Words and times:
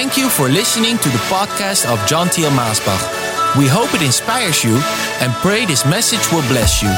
Thank 0.00 0.16
you 0.16 0.30
for 0.30 0.48
listening 0.48 0.96
to 0.96 1.08
the 1.10 1.18
podcast 1.28 1.84
of 1.84 2.08
John 2.08 2.28
Thiel 2.28 2.48
Maasbach. 2.52 3.58
We 3.58 3.68
hope 3.68 3.92
it 3.92 4.00
inspires 4.00 4.64
you 4.64 4.80
and 5.20 5.30
pray 5.44 5.66
this 5.66 5.84
message 5.84 6.26
will 6.32 6.40
bless 6.48 6.80
you. 6.82 6.88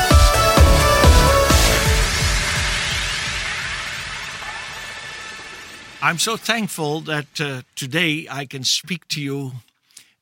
I'm 6.00 6.20
so 6.20 6.36
thankful 6.36 7.00
that 7.00 7.40
uh, 7.40 7.62
today 7.74 8.28
I 8.30 8.46
can 8.46 8.62
speak 8.62 9.08
to 9.08 9.20
you 9.20 9.54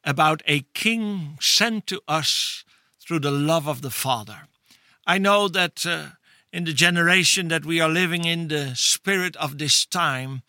about 0.03 0.41
a 0.47 0.61
king 0.73 1.37
sent 1.39 1.87
to 1.89 2.01
us 2.09 2.65
through 2.99 3.21
the 3.21 3.31
love 3.31 3.69
of 3.69 3.83
the 3.83 3.91
Father. 3.91 4.49
I 5.07 5.19
know 5.19 5.49
that 5.49 5.85
uh, 5.85 6.12
in 6.51 6.65
the 6.65 6.73
generation 6.73 7.49
that 7.49 7.67
we 7.67 7.79
are 7.79 7.91
living 7.91 8.25
in, 8.25 8.48
the 8.48 8.73
spirit 8.75 9.37
of 9.37 9.59
this 9.59 9.84
time, 9.84 10.41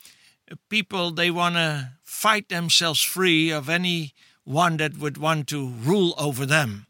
people 0.69 1.11
they 1.11 1.29
want 1.29 1.55
to 1.55 1.91
fight 2.21 2.49
themselves 2.49 3.01
free 3.01 3.49
of 3.49 3.67
any 3.67 4.13
one 4.43 4.77
that 4.77 4.95
would 4.95 5.17
want 5.17 5.47
to 5.47 5.69
rule 5.69 6.13
over 6.19 6.45
them. 6.45 6.85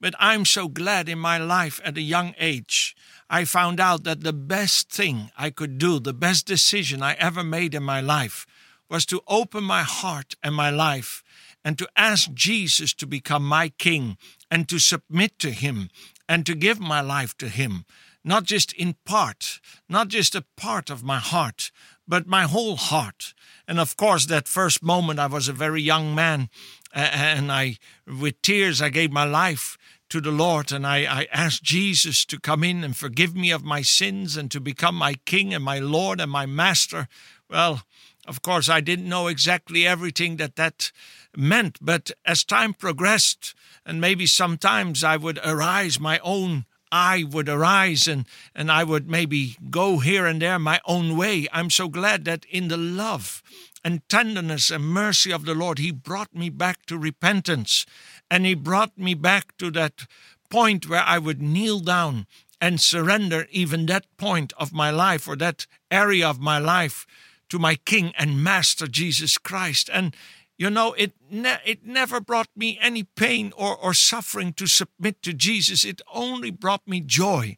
But 0.00 0.14
I'm 0.20 0.44
so 0.44 0.68
glad 0.68 1.08
in 1.08 1.18
my 1.18 1.38
life 1.38 1.80
at 1.84 1.98
a 1.98 2.12
young 2.14 2.36
age, 2.38 2.94
I 3.28 3.46
found 3.46 3.80
out 3.80 4.04
that 4.04 4.20
the 4.20 4.32
best 4.32 4.92
thing 4.92 5.32
I 5.36 5.50
could 5.50 5.78
do, 5.78 5.98
the 5.98 6.12
best 6.12 6.46
decision 6.46 7.02
I 7.02 7.14
ever 7.14 7.42
made 7.42 7.74
in 7.74 7.82
my 7.82 8.00
life, 8.00 8.46
was 8.88 9.04
to 9.06 9.22
open 9.26 9.64
my 9.64 9.82
heart 9.82 10.36
and 10.40 10.54
my 10.54 10.70
life 10.70 11.24
and 11.64 11.76
to 11.78 11.88
ask 11.96 12.32
Jesus 12.32 12.94
to 12.94 13.08
become 13.08 13.44
my 13.44 13.70
king 13.70 14.16
and 14.52 14.68
to 14.68 14.78
submit 14.78 15.40
to 15.40 15.50
him 15.50 15.90
and 16.28 16.46
to 16.46 16.54
give 16.54 16.78
my 16.78 17.00
life 17.00 17.36
to 17.38 17.48
him, 17.48 17.86
not 18.22 18.44
just 18.44 18.72
in 18.74 18.94
part, 19.04 19.58
not 19.88 20.06
just 20.06 20.36
a 20.36 20.44
part 20.56 20.90
of 20.90 21.02
my 21.02 21.18
heart, 21.18 21.72
but 22.06 22.26
my 22.26 22.44
whole 22.44 22.76
heart. 22.76 23.34
And 23.68 23.80
of 23.80 23.96
course, 23.96 24.26
that 24.26 24.48
first 24.48 24.82
moment, 24.82 25.18
I 25.18 25.26
was 25.26 25.48
a 25.48 25.52
very 25.52 25.82
young 25.82 26.14
man, 26.14 26.48
and 26.92 27.50
I, 27.50 27.78
with 28.06 28.40
tears, 28.42 28.80
I 28.80 28.88
gave 28.88 29.10
my 29.10 29.24
life 29.24 29.76
to 30.08 30.20
the 30.20 30.30
Lord, 30.30 30.70
and 30.70 30.86
I, 30.86 30.98
I 30.98 31.26
asked 31.32 31.64
Jesus 31.64 32.24
to 32.26 32.38
come 32.38 32.62
in 32.62 32.84
and 32.84 32.96
forgive 32.96 33.34
me 33.34 33.50
of 33.50 33.64
my 33.64 33.82
sins 33.82 34.36
and 34.36 34.50
to 34.52 34.60
become 34.60 34.94
my 34.94 35.14
King 35.24 35.52
and 35.52 35.64
my 35.64 35.80
Lord 35.80 36.20
and 36.20 36.30
my 36.30 36.46
Master. 36.46 37.08
Well, 37.50 37.82
of 38.26 38.42
course, 38.42 38.68
I 38.68 38.80
didn't 38.80 39.08
know 39.08 39.26
exactly 39.26 39.86
everything 39.86 40.36
that 40.36 40.56
that 40.56 40.92
meant, 41.36 41.78
but 41.80 42.12
as 42.24 42.44
time 42.44 42.72
progressed, 42.72 43.54
and 43.84 44.00
maybe 44.00 44.26
sometimes 44.26 45.02
I 45.02 45.16
would 45.16 45.40
arise 45.44 45.98
my 45.98 46.18
own 46.20 46.66
I 46.90 47.24
would 47.24 47.48
arise 47.48 48.06
and, 48.06 48.26
and 48.54 48.70
I 48.70 48.84
would 48.84 49.08
maybe 49.08 49.56
go 49.70 49.98
here 49.98 50.26
and 50.26 50.40
there 50.40 50.58
my 50.58 50.80
own 50.86 51.16
way. 51.16 51.46
I'm 51.52 51.70
so 51.70 51.88
glad 51.88 52.24
that 52.24 52.44
in 52.46 52.68
the 52.68 52.76
love 52.76 53.42
and 53.84 54.06
tenderness 54.08 54.70
and 54.70 54.84
mercy 54.84 55.32
of 55.32 55.44
the 55.44 55.54
Lord, 55.54 55.78
He 55.78 55.90
brought 55.90 56.34
me 56.34 56.50
back 56.50 56.86
to 56.86 56.98
repentance 56.98 57.86
and 58.30 58.46
He 58.46 58.54
brought 58.54 58.96
me 58.96 59.14
back 59.14 59.56
to 59.58 59.70
that 59.72 60.06
point 60.50 60.88
where 60.88 61.04
I 61.04 61.18
would 61.18 61.42
kneel 61.42 61.80
down 61.80 62.26
and 62.60 62.80
surrender 62.80 63.46
even 63.50 63.86
that 63.86 64.06
point 64.16 64.52
of 64.56 64.72
my 64.72 64.90
life 64.90 65.28
or 65.28 65.36
that 65.36 65.66
area 65.90 66.28
of 66.28 66.40
my 66.40 66.58
life 66.58 67.06
to 67.48 67.58
my 67.58 67.76
King 67.76 68.12
and 68.18 68.42
Master 68.42 68.86
Jesus 68.86 69.38
Christ. 69.38 69.90
And 69.92 70.16
you 70.58 70.70
know, 70.70 70.94
it 70.94 71.12
ne- 71.30 71.60
it 71.64 71.84
never 71.84 72.20
brought 72.20 72.48
me 72.56 72.78
any 72.80 73.02
pain 73.02 73.52
or, 73.56 73.76
or 73.76 73.92
suffering 73.92 74.52
to 74.54 74.66
submit 74.66 75.22
to 75.22 75.32
Jesus. 75.32 75.84
It 75.84 76.00
only 76.12 76.50
brought 76.50 76.86
me 76.88 77.00
joy 77.00 77.56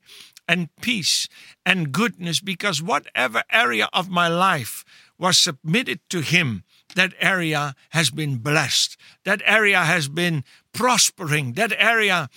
and 0.48 0.68
peace 0.80 1.28
and 1.64 1.92
goodness 1.92 2.40
because 2.40 2.82
whatever 2.82 3.42
area 3.50 3.88
of 3.92 4.08
my 4.08 4.28
life 4.28 4.84
was 5.18 5.38
submitted 5.38 6.00
to 6.10 6.20
Him, 6.20 6.64
that 6.94 7.12
area 7.20 7.74
has 7.90 8.10
been 8.10 8.38
blessed. 8.38 8.96
That 9.24 9.42
area 9.44 9.80
has 9.80 10.08
been 10.08 10.42
prospering. 10.72 11.52
That 11.52 11.72
area 11.76 12.28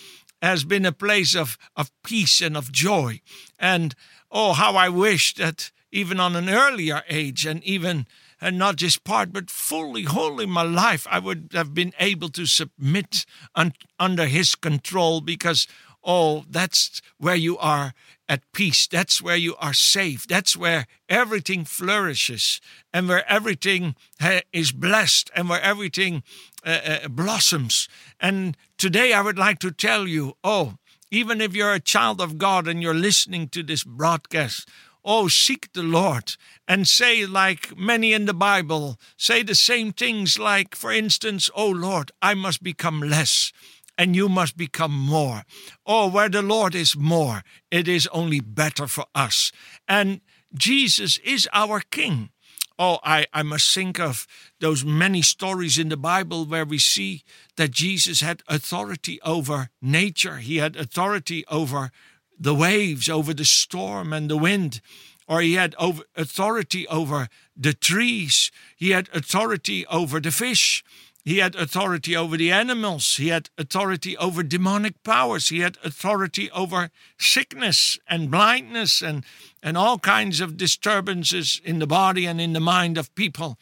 has 0.41 0.63
been 0.63 0.85
a 0.85 0.91
place 0.91 1.35
of, 1.35 1.57
of 1.75 1.91
peace 2.03 2.41
and 2.41 2.57
of 2.57 2.71
joy. 2.71 3.21
And 3.57 3.95
oh, 4.31 4.53
how 4.53 4.75
I 4.75 4.89
wish 4.89 5.35
that 5.35 5.71
even 5.91 6.19
on 6.19 6.35
an 6.35 6.49
earlier 6.49 7.03
age 7.09 7.45
and 7.45 7.63
even 7.63 8.07
and 8.41 8.57
not 8.57 8.75
just 8.75 9.03
part, 9.03 9.31
but 9.31 9.51
fully, 9.51 10.03
wholly 10.03 10.47
my 10.47 10.63
life, 10.63 11.07
I 11.09 11.19
would 11.19 11.51
have 11.53 11.73
been 11.73 11.93
able 11.99 12.29
to 12.29 12.45
submit 12.45 13.25
un- 13.55 13.73
under 13.99 14.25
His 14.25 14.55
control 14.55 15.21
because, 15.21 15.67
oh, 16.03 16.43
that's 16.49 17.01
where 17.17 17.35
you 17.35 17.57
are 17.59 17.93
at 18.27 18.51
peace. 18.53 18.87
That's 18.87 19.21
where 19.21 19.35
you 19.35 19.55
are 19.57 19.73
safe. 19.73 20.25
That's 20.27 20.57
where 20.57 20.87
everything 21.07 21.65
flourishes 21.65 22.61
and 22.91 23.07
where 23.07 23.29
everything 23.29 23.95
ha- 24.19 24.41
is 24.51 24.71
blessed 24.71 25.29
and 25.35 25.49
where 25.49 25.61
everything 25.61 26.23
uh, 26.65 26.79
uh, 26.85 27.07
blossoms. 27.09 27.87
And 28.19 28.57
today 28.77 29.13
I 29.13 29.21
would 29.21 29.37
like 29.37 29.59
to 29.59 29.71
tell 29.71 30.07
you, 30.07 30.33
oh, 30.43 30.77
even 31.11 31.41
if 31.41 31.53
you're 31.53 31.73
a 31.73 31.79
child 31.79 32.21
of 32.21 32.37
God 32.37 32.67
and 32.67 32.81
you're 32.81 32.93
listening 32.93 33.49
to 33.49 33.63
this 33.63 33.83
broadcast, 33.83 34.67
Oh, 35.03 35.27
seek 35.27 35.73
the 35.73 35.83
Lord 35.83 36.35
and 36.67 36.87
say, 36.87 37.25
like 37.25 37.77
many 37.77 38.13
in 38.13 38.25
the 38.25 38.33
Bible, 38.33 38.99
say 39.17 39.41
the 39.43 39.55
same 39.55 39.93
things, 39.93 40.37
like, 40.37 40.75
for 40.75 40.91
instance, 40.91 41.49
Oh 41.55 41.69
Lord, 41.69 42.11
I 42.21 42.33
must 42.33 42.61
become 42.61 43.01
less 43.01 43.51
and 43.97 44.15
you 44.15 44.29
must 44.29 44.57
become 44.57 44.97
more. 44.97 45.43
Oh, 45.85 46.09
where 46.09 46.29
the 46.29 46.41
Lord 46.41 46.75
is 46.75 46.95
more, 46.95 47.43
it 47.69 47.87
is 47.87 48.07
only 48.07 48.39
better 48.39 48.87
for 48.87 49.05
us. 49.13 49.51
And 49.87 50.21
Jesus 50.53 51.17
is 51.19 51.47
our 51.53 51.81
King. 51.91 52.29
Oh, 52.79 52.97
I, 53.03 53.27
I 53.31 53.43
must 53.43 53.71
think 53.71 53.99
of 53.99 54.25
those 54.59 54.83
many 54.83 55.21
stories 55.21 55.77
in 55.77 55.89
the 55.89 55.97
Bible 55.97 56.45
where 56.45 56.65
we 56.65 56.79
see 56.79 57.23
that 57.57 57.69
Jesus 57.69 58.21
had 58.21 58.41
authority 58.47 59.19
over 59.21 59.69
nature, 59.81 60.37
he 60.37 60.57
had 60.57 60.75
authority 60.75 61.45
over 61.47 61.91
the 62.41 62.55
waves, 62.55 63.07
over 63.07 63.33
the 63.33 63.45
storm 63.45 64.11
and 64.11 64.29
the 64.29 64.37
wind, 64.37 64.81
or 65.27 65.41
he 65.41 65.53
had 65.53 65.75
over, 65.77 66.03
authority 66.15 66.87
over 66.87 67.29
the 67.55 67.73
trees, 67.73 68.51
he 68.75 68.89
had 68.89 69.09
authority 69.13 69.85
over 69.87 70.19
the 70.19 70.31
fish. 70.31 70.83
He 71.23 71.37
had 71.37 71.53
authority 71.53 72.15
over 72.15 72.35
the 72.35 72.51
animals. 72.51 73.17
He 73.17 73.27
had 73.27 73.51
authority 73.55 74.17
over 74.17 74.41
demonic 74.41 75.03
powers. 75.03 75.49
He 75.49 75.59
had 75.59 75.77
authority 75.83 76.49
over 76.49 76.89
sickness 77.19 77.99
and 78.07 78.31
blindness 78.31 79.03
and, 79.03 79.23
and 79.61 79.77
all 79.77 79.99
kinds 79.99 80.41
of 80.41 80.57
disturbances 80.57 81.61
in 81.63 81.77
the 81.77 81.85
body 81.85 82.25
and 82.25 82.41
in 82.41 82.53
the 82.53 82.59
mind 82.59 82.97
of 82.97 83.13
people. 83.13 83.59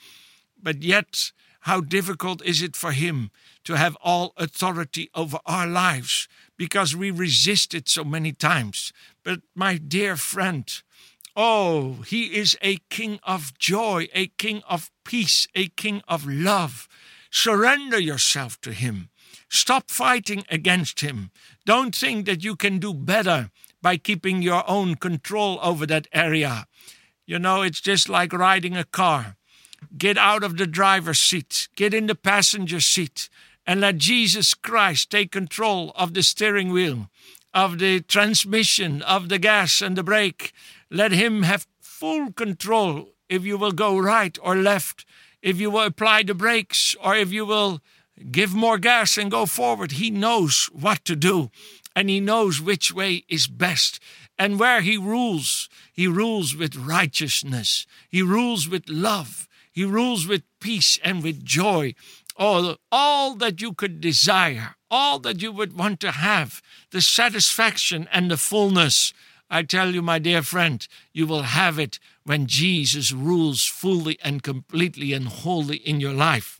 But 0.58 0.84
yet, 0.84 1.34
how 1.62 1.82
difficult 1.82 2.42
is 2.46 2.62
it 2.62 2.78
for 2.78 2.94
him 2.94 3.30
to 3.66 3.76
have 3.76 3.98
all 4.02 4.32
authority 4.38 5.10
over 5.14 5.40
our 5.46 5.68
lives 5.68 6.30
because 6.60 6.94
we 6.94 7.10
resist 7.10 7.74
it 7.74 7.88
so 7.88 8.04
many 8.04 8.34
times. 8.34 8.92
But 9.24 9.40
my 9.56 9.78
dear 9.78 10.18
friend, 10.18 10.70
oh, 11.34 12.04
he 12.06 12.36
is 12.36 12.58
a 12.62 12.80
king 12.90 13.18
of 13.24 13.58
joy, 13.58 14.10
a 14.14 14.28
king 14.28 14.62
of 14.68 14.92
peace, 15.06 15.48
a 15.56 15.70
king 15.70 16.02
of 16.06 16.28
love. 16.28 16.90
Surrender 17.32 17.98
yourself 17.98 18.60
to 18.60 18.74
him. 18.74 19.08
Stop 19.48 19.90
fighting 19.90 20.44
against 20.50 21.00
him. 21.00 21.32
Don't 21.66 21.96
think 21.96 22.26
that 22.26 22.44
you 22.44 22.58
can 22.58 22.78
do 22.78 22.94
better 22.94 23.52
by 23.82 23.96
keeping 23.96 24.42
your 24.42 24.70
own 24.70 24.96
control 24.96 25.60
over 25.64 25.86
that 25.86 26.08
area. 26.12 26.68
You 27.26 27.40
know, 27.40 27.62
it's 27.62 27.80
just 27.80 28.10
like 28.10 28.34
riding 28.34 28.76
a 28.76 28.84
car. 28.84 29.38
Get 29.98 30.18
out 30.18 30.44
of 30.44 30.58
the 30.58 30.68
driver's 30.68 31.22
seat, 31.22 31.70
get 31.78 31.94
in 31.94 32.08
the 32.08 32.16
passenger 32.16 32.82
seat, 32.82 33.30
and 33.66 33.82
let 33.82 33.98
Jesus 33.98 34.54
Christ 34.54 35.10
take 35.10 35.32
control 35.32 35.92
of 35.96 36.14
the 36.14 36.24
steering 36.24 36.72
wheel, 36.72 37.10
of 37.54 37.80
the 37.80 38.02
transmission, 38.02 39.02
of 39.04 39.30
the 39.30 39.40
gas 39.40 39.82
and 39.82 39.96
the 39.96 40.04
brake. 40.04 40.54
Let 40.90 41.12
Him 41.12 41.44
have 41.44 41.68
full 41.80 42.32
control 42.32 43.10
if 43.28 43.46
you 43.46 43.58
will 43.58 43.72
go 43.72 43.98
right 43.98 44.38
or 44.42 44.56
left, 44.56 45.06
if 45.42 45.60
you 45.60 45.70
will 45.70 45.84
apply 45.84 46.24
the 46.24 46.34
brakes, 46.34 46.96
or 47.04 47.16
if 47.16 47.32
you 47.32 47.46
will 47.46 47.82
give 48.32 48.54
more 48.54 48.78
gas 48.78 49.18
and 49.18 49.32
go 49.32 49.46
forward. 49.46 49.94
He 49.94 50.10
knows 50.10 50.70
what 50.74 51.06
to 51.06 51.16
do 51.16 51.52
and 52.00 52.10
He 52.10 52.22
knows 52.22 52.62
which 52.62 52.94
way 52.94 53.26
is 53.28 53.48
best. 53.48 54.00
And 54.38 54.58
where 54.58 54.80
He 54.80 54.96
rules, 54.96 55.68
He 55.92 56.08
rules 56.08 56.56
with 56.56 56.78
righteousness, 56.78 57.86
He 58.08 58.22
rules 58.22 58.70
with 58.70 58.88
love. 58.88 59.49
He 59.80 59.86
rules 59.86 60.28
with 60.28 60.44
peace 60.60 61.00
and 61.06 61.24
with 61.24 61.46
joy 61.46 61.96
all, 62.36 62.76
all 62.92 63.36
that 63.36 63.62
you 63.62 63.72
could 63.72 64.02
desire, 64.02 64.76
all 64.92 65.20
that 65.20 65.42
you 65.42 65.54
would 65.54 65.72
want 65.72 66.02
to 66.02 66.12
have, 66.12 66.62
the 66.92 67.02
satisfaction 67.02 68.06
and 68.12 68.30
the 68.30 68.36
fullness. 68.36 69.14
I 69.50 69.64
tell 69.64 69.94
you, 69.96 70.02
my 70.02 70.20
dear 70.20 70.42
friend, 70.42 70.86
you 71.14 71.26
will 71.26 71.44
have 71.44 71.80
it 71.80 71.98
when 72.26 72.46
Jesus 72.46 73.14
rules 73.14 73.64
fully 73.64 74.20
and 74.22 74.44
completely 74.44 75.14
and 75.14 75.30
wholly 75.30 75.78
in 75.78 76.02
your 76.02 76.14
life. 76.14 76.60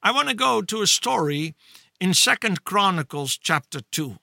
I 0.00 0.12
want 0.12 0.28
to 0.28 0.34
go 0.36 0.62
to 0.62 0.82
a 0.82 0.86
story 0.86 1.56
in 2.00 2.14
Second 2.14 2.62
Chronicles 2.62 3.36
chapter 3.36 3.80
2. 3.90 4.16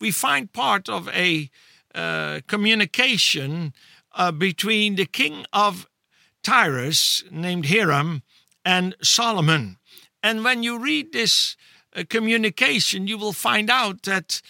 We 0.00 0.10
find 0.10 0.52
part 0.52 0.88
of 0.88 1.08
a 1.10 1.50
uh, 1.94 2.40
communication 2.48 3.74
uh, 4.10 4.32
between 4.32 4.96
the 4.96 5.06
king 5.06 5.46
of 5.52 5.86
Tyrus 6.42 7.24
named 7.30 7.66
Hiram 7.66 8.22
and 8.64 8.94
Solomon. 9.02 9.78
And 10.22 10.44
when 10.44 10.62
you 10.62 10.78
read 10.78 11.12
this 11.12 11.56
uh, 11.94 12.04
communication, 12.08 13.06
you 13.06 13.18
will 13.18 13.32
find 13.32 13.70
out 13.70 14.02
that 14.02 14.40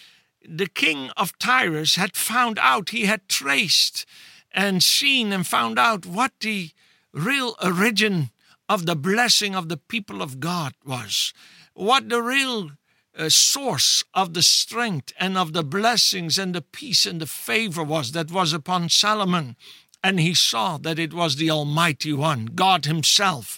the 0.47 0.67
king 0.67 1.09
of 1.17 1.37
Tyrus 1.39 1.95
had 1.95 2.15
found 2.15 2.59
out, 2.59 2.89
he 2.89 3.05
had 3.05 3.27
traced 3.27 4.05
and 4.51 4.83
seen 4.83 5.31
and 5.31 5.47
found 5.47 5.79
out 5.79 6.05
what 6.05 6.31
the 6.41 6.71
real 7.13 7.55
origin 7.63 8.29
of 8.69 8.85
the 8.85 8.95
blessing 8.95 9.55
of 9.55 9.69
the 9.69 9.77
people 9.77 10.21
of 10.21 10.39
God 10.39 10.73
was, 10.85 11.33
what 11.73 12.09
the 12.09 12.21
real 12.21 12.71
uh, 13.17 13.29
source 13.29 14.03
of 14.13 14.33
the 14.33 14.41
strength 14.41 15.13
and 15.19 15.37
of 15.37 15.53
the 15.53 15.63
blessings 15.63 16.37
and 16.37 16.55
the 16.55 16.61
peace 16.61 17.05
and 17.05 17.21
the 17.21 17.27
favor 17.27 17.83
was 17.83 18.11
that 18.11 18.31
was 18.31 18.53
upon 18.53 18.89
Solomon. 18.89 19.55
And 20.03 20.19
he 20.19 20.33
saw 20.33 20.77
that 20.79 20.99
it 20.99 21.13
was 21.13 21.37
the 21.37 21.49
Almighty 21.49 22.11
One, 22.11 22.47
God 22.47 22.85
Himself. 22.85 23.57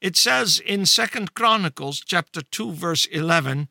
It 0.00 0.16
says 0.16 0.58
in 0.58 0.84
Second 0.86 1.34
Chronicles 1.34 2.02
chapter 2.04 2.42
2, 2.42 2.72
verse 2.72 3.06
11, 3.06 3.68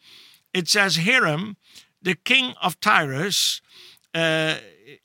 it 0.53 0.67
says, 0.67 0.97
Hiram, 0.97 1.57
the 2.01 2.15
king 2.15 2.53
of 2.61 2.79
Tyrus, 2.79 3.61
uh, 4.13 4.55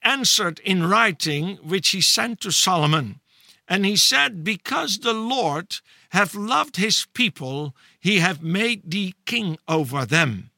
answered 0.02 0.60
in 0.60 0.86
writing, 0.86 1.56
which 1.56 1.90
he 1.90 2.00
sent 2.00 2.40
to 2.40 2.50
Solomon. 2.50 3.20
And 3.66 3.84
he 3.84 3.96
said, 3.96 4.44
Because 4.44 4.98
the 4.98 5.12
Lord 5.12 5.80
hath 6.10 6.34
loved 6.34 6.76
his 6.76 7.06
people, 7.12 7.74
he 8.00 8.18
hath 8.18 8.40
made 8.40 8.90
thee 8.90 9.14
king 9.26 9.58
over 9.66 10.06
them. 10.06 10.50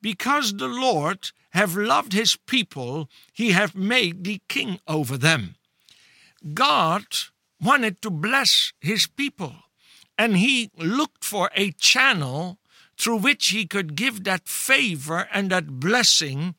Because 0.00 0.54
the 0.56 0.68
Lord 0.68 1.30
have 1.50 1.76
loved 1.76 2.12
his 2.12 2.36
people, 2.36 3.08
he 3.32 3.50
hath 3.50 3.74
made 3.74 4.24
thee 4.24 4.40
king 4.48 4.80
over 4.86 5.18
them. 5.18 5.56
God 6.54 7.04
wanted 7.60 8.00
to 8.02 8.10
bless 8.10 8.72
his 8.80 9.06
people, 9.06 9.54
and 10.16 10.36
he 10.36 10.70
looked 10.76 11.24
for 11.24 11.50
a 11.54 11.72
channel 11.72 12.58
through 12.96 13.18
which 13.18 13.48
he 13.48 13.66
could 13.66 13.94
give 13.94 14.24
that 14.24 14.48
favor 14.48 15.28
and 15.32 15.50
that 15.50 15.80
blessing 15.80 16.54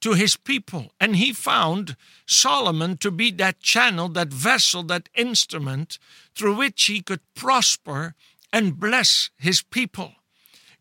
to 0.00 0.14
his 0.14 0.36
people. 0.36 0.92
And 1.00 1.16
he 1.16 1.32
found 1.32 1.96
Solomon 2.26 2.96
to 2.98 3.10
be 3.10 3.30
that 3.32 3.60
channel, 3.60 4.08
that 4.10 4.32
vessel, 4.32 4.82
that 4.84 5.08
instrument 5.14 5.98
through 6.34 6.56
which 6.56 6.84
he 6.84 7.00
could 7.00 7.20
prosper 7.34 8.14
and 8.52 8.80
bless 8.80 9.30
his 9.36 9.62
people. 9.62 10.12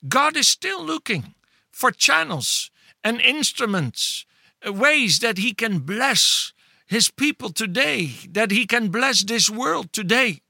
God 0.07 0.35
is 0.35 0.47
still 0.47 0.83
looking 0.83 1.35
for 1.71 1.91
channels 1.91 2.71
and 3.03 3.21
instruments, 3.21 4.25
ways 4.65 5.19
that 5.19 5.37
he 5.37 5.53
can 5.53 5.79
bless 5.79 6.53
his 6.91 7.09
people 7.09 7.49
today, 7.49 8.11
that 8.29 8.51
he 8.51 8.67
can 8.67 8.89
bless 8.89 9.23
this 9.23 9.49
world 9.49 9.91
today. 9.91 10.41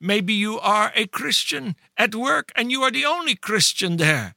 Maybe 0.00 0.32
you 0.32 0.58
are 0.58 0.90
a 0.96 1.06
Christian 1.06 1.76
at 1.96 2.14
work 2.14 2.50
and 2.56 2.72
you 2.72 2.82
are 2.82 2.90
the 2.90 3.04
only 3.06 3.36
Christian 3.36 3.98
there. 3.98 4.34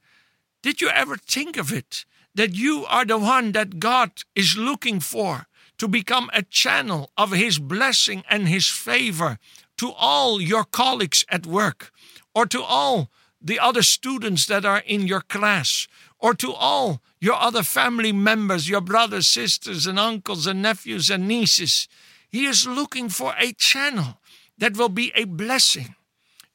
Did 0.62 0.80
you 0.80 0.90
ever 0.90 1.16
think 1.16 1.56
of 1.56 1.72
it? 1.72 2.04
that 2.36 2.54
you 2.54 2.84
are 2.86 3.04
the 3.04 3.18
one 3.18 3.52
that 3.52 3.80
God 3.80 4.10
is 4.34 4.56
looking 4.56 5.00
for 5.00 5.46
to 5.78 5.88
become 5.88 6.30
a 6.32 6.42
channel 6.42 7.10
of 7.16 7.32
His 7.32 7.58
blessing 7.58 8.22
and 8.30 8.46
His 8.46 8.66
favor 8.66 9.38
to 9.78 9.90
all 9.92 10.40
your 10.40 10.64
colleagues 10.64 11.24
at 11.28 11.46
work, 11.46 11.90
or 12.34 12.46
to 12.46 12.62
all 12.62 13.10
the 13.40 13.58
other 13.58 13.82
students 13.82 14.46
that 14.46 14.64
are 14.64 14.82
in 14.86 15.06
your 15.06 15.20
class, 15.20 15.86
or 16.18 16.34
to 16.34 16.52
all 16.52 17.00
your 17.20 17.34
other 17.34 17.62
family 17.62 18.12
members, 18.12 18.68
your 18.68 18.80
brothers, 18.80 19.26
sisters, 19.26 19.86
and 19.86 19.98
uncles, 19.98 20.46
and 20.46 20.62
nephews, 20.62 21.10
and 21.10 21.28
nieces. 21.28 21.88
He 22.28 22.46
is 22.46 22.66
looking 22.66 23.08
for 23.08 23.34
a 23.38 23.52
channel 23.52 24.20
that 24.58 24.76
will 24.76 24.88
be 24.88 25.12
a 25.14 25.24
blessing. 25.24 25.94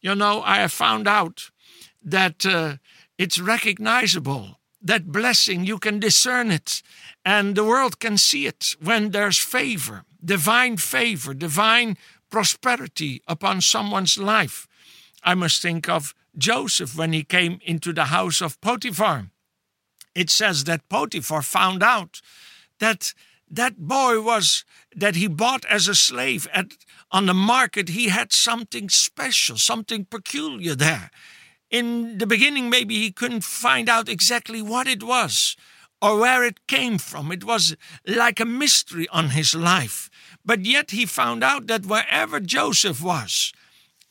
You 0.02 0.16
know, 0.16 0.42
I 0.42 0.58
have 0.58 0.72
found 0.72 1.08
out 1.08 1.52
that 2.04 2.46
uh, 2.46 2.78
it's 3.18 3.40
recognizable 3.40 4.58
that 4.82 5.12
blessing, 5.12 5.64
you 5.66 5.78
can 5.78 6.00
discern 6.00 6.52
it, 6.52 6.82
and 7.24 7.56
the 7.56 7.64
world 7.64 8.00
can 8.00 8.18
see 8.18 8.48
it 8.48 8.76
when 8.82 9.12
there's 9.12 9.38
favor, 9.38 10.04
divine 10.24 10.78
favor, 10.78 11.34
divine 11.34 11.98
prosperity 12.32 13.22
upon 13.28 13.62
someone's 13.62 14.18
life. 14.18 14.68
I 15.24 15.36
must 15.36 15.62
think 15.62 15.88
of 15.88 16.16
Joseph 16.38 16.98
when 16.98 17.14
he 17.14 17.24
came 17.24 17.60
into 17.64 17.94
the 17.94 18.06
house 18.06 18.42
of 18.42 18.60
Potiphar. 18.62 19.30
It 20.16 20.30
says 20.30 20.66
that 20.66 20.90
Potiphar 20.90 21.42
found 21.42 21.84
out 21.84 22.22
that 22.80 23.14
that 23.50 23.78
boy 23.78 24.22
was 24.22 24.64
that 24.96 25.16
he 25.16 25.28
bought 25.28 25.66
as 25.66 25.88
a 25.88 25.96
slave 25.96 26.48
at 26.54 26.72
on 27.12 27.26
the 27.26 27.34
market 27.34 27.90
he 27.90 28.08
had 28.08 28.32
something 28.32 28.88
special 28.88 29.58
something 29.58 30.06
peculiar 30.06 30.74
there 30.74 31.12
in 31.72 32.18
the 32.18 32.28
beginning, 32.28 32.70
maybe 32.70 32.96
he 32.96 33.12
couldn't 33.12 33.46
find 33.46 33.90
out 33.90 34.10
exactly 34.10 34.62
what 34.62 34.88
it 34.88 35.02
was 35.02 35.56
or 36.02 36.20
where 36.20 36.44
it 36.44 36.68
came 36.68 36.98
from. 36.98 37.32
It 37.32 37.46
was 37.46 37.78
like 38.06 38.40
a 38.40 38.46
mystery 38.46 39.08
on 39.10 39.30
his 39.30 39.56
life. 39.56 40.10
But 40.44 40.66
yet 40.66 40.92
he 40.92 41.06
found 41.06 41.44
out 41.44 41.68
that 41.68 41.86
wherever 41.86 42.40
Joseph 42.40 43.02
was, 43.02 43.54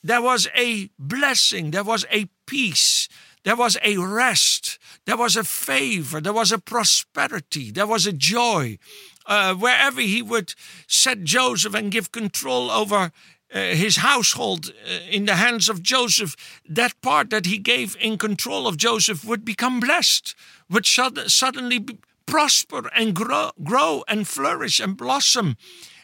there 0.03 0.23
was 0.23 0.49
a 0.57 0.91
blessing, 0.99 1.71
there 1.71 1.85
was 1.85 2.07
a 2.11 2.27
peace, 2.47 3.09
there 3.45 3.57
was 3.57 3.79
a 3.83 3.97
rest, 3.97 4.79
there 5.07 5.17
was 5.17 5.37
a 5.37 5.45
favor, 5.45 6.21
there 6.21 6.33
was 6.33 6.53
a 6.53 6.59
prosperity, 6.59 7.71
there 7.71 7.87
was 7.87 8.07
a 8.07 8.13
joy. 8.13 8.79
Uh, 9.27 9.55
wherever 9.55 10.01
he 10.01 10.23
would 10.23 10.55
set 10.87 11.23
Joseph 11.23 11.75
and 11.75 11.93
give 11.93 12.11
control 12.11 12.71
over 12.71 13.13
uh, 13.53 13.59
his 13.59 13.97
household 13.97 14.73
uh, 14.85 14.91
in 15.11 15.27
the 15.27 15.35
hands 15.35 15.69
of 15.69 15.83
Joseph, 15.83 16.61
that 16.69 17.01
part 17.01 17.31
that 17.31 17.47
he 17.47 17.59
gave 17.59 17.97
in 18.01 18.17
control 18.19 18.67
of 18.67 18.77
Joseph 18.77 19.25
would 19.25 19.45
become 19.45 19.81
blessed, 19.81 20.35
would 20.69 20.87
suddenly 20.87 21.85
prosper 22.27 22.89
and 22.95 23.15
grow, 23.15 23.51
grow 23.63 24.05
and 24.07 24.27
flourish 24.27 24.81
and 24.81 24.97
blossom. 24.97 25.57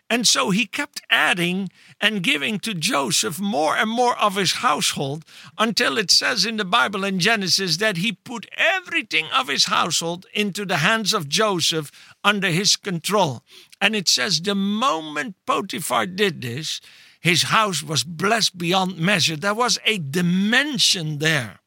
And 0.08 0.26
so 0.26 0.50
he 0.50 0.66
kept 0.66 1.02
adding 1.10 1.68
and 2.00 2.22
giving 2.22 2.60
to 2.60 2.74
Joseph 2.74 3.40
more 3.40 3.76
and 3.76 3.90
more 3.90 4.16
of 4.18 4.36
his 4.36 4.54
household 4.54 5.24
until 5.58 5.98
it 5.98 6.12
says 6.12 6.44
in 6.46 6.58
the 6.58 6.64
Bible 6.64 7.02
in 7.04 7.18
Genesis 7.18 7.78
that 7.78 7.96
he 7.96 8.12
put 8.12 8.46
everything 8.56 9.26
of 9.34 9.48
his 9.48 9.64
household 9.64 10.26
into 10.32 10.64
the 10.64 10.78
hands 10.78 11.12
of 11.12 11.28
Joseph 11.28 11.90
under 12.22 12.48
his 12.48 12.76
control. 12.76 13.42
And 13.80 13.96
it 13.96 14.08
says 14.08 14.40
the 14.40 14.54
moment 14.54 15.34
Potiphar 15.44 16.06
did 16.06 16.40
this, 16.40 16.80
his 17.20 17.44
house 17.44 17.82
was 17.82 18.04
blessed 18.04 18.56
beyond 18.56 18.98
measure. 18.98 19.36
There 19.36 19.54
was 19.54 19.80
a 19.84 19.98
dimension 19.98 21.18
there 21.18 21.58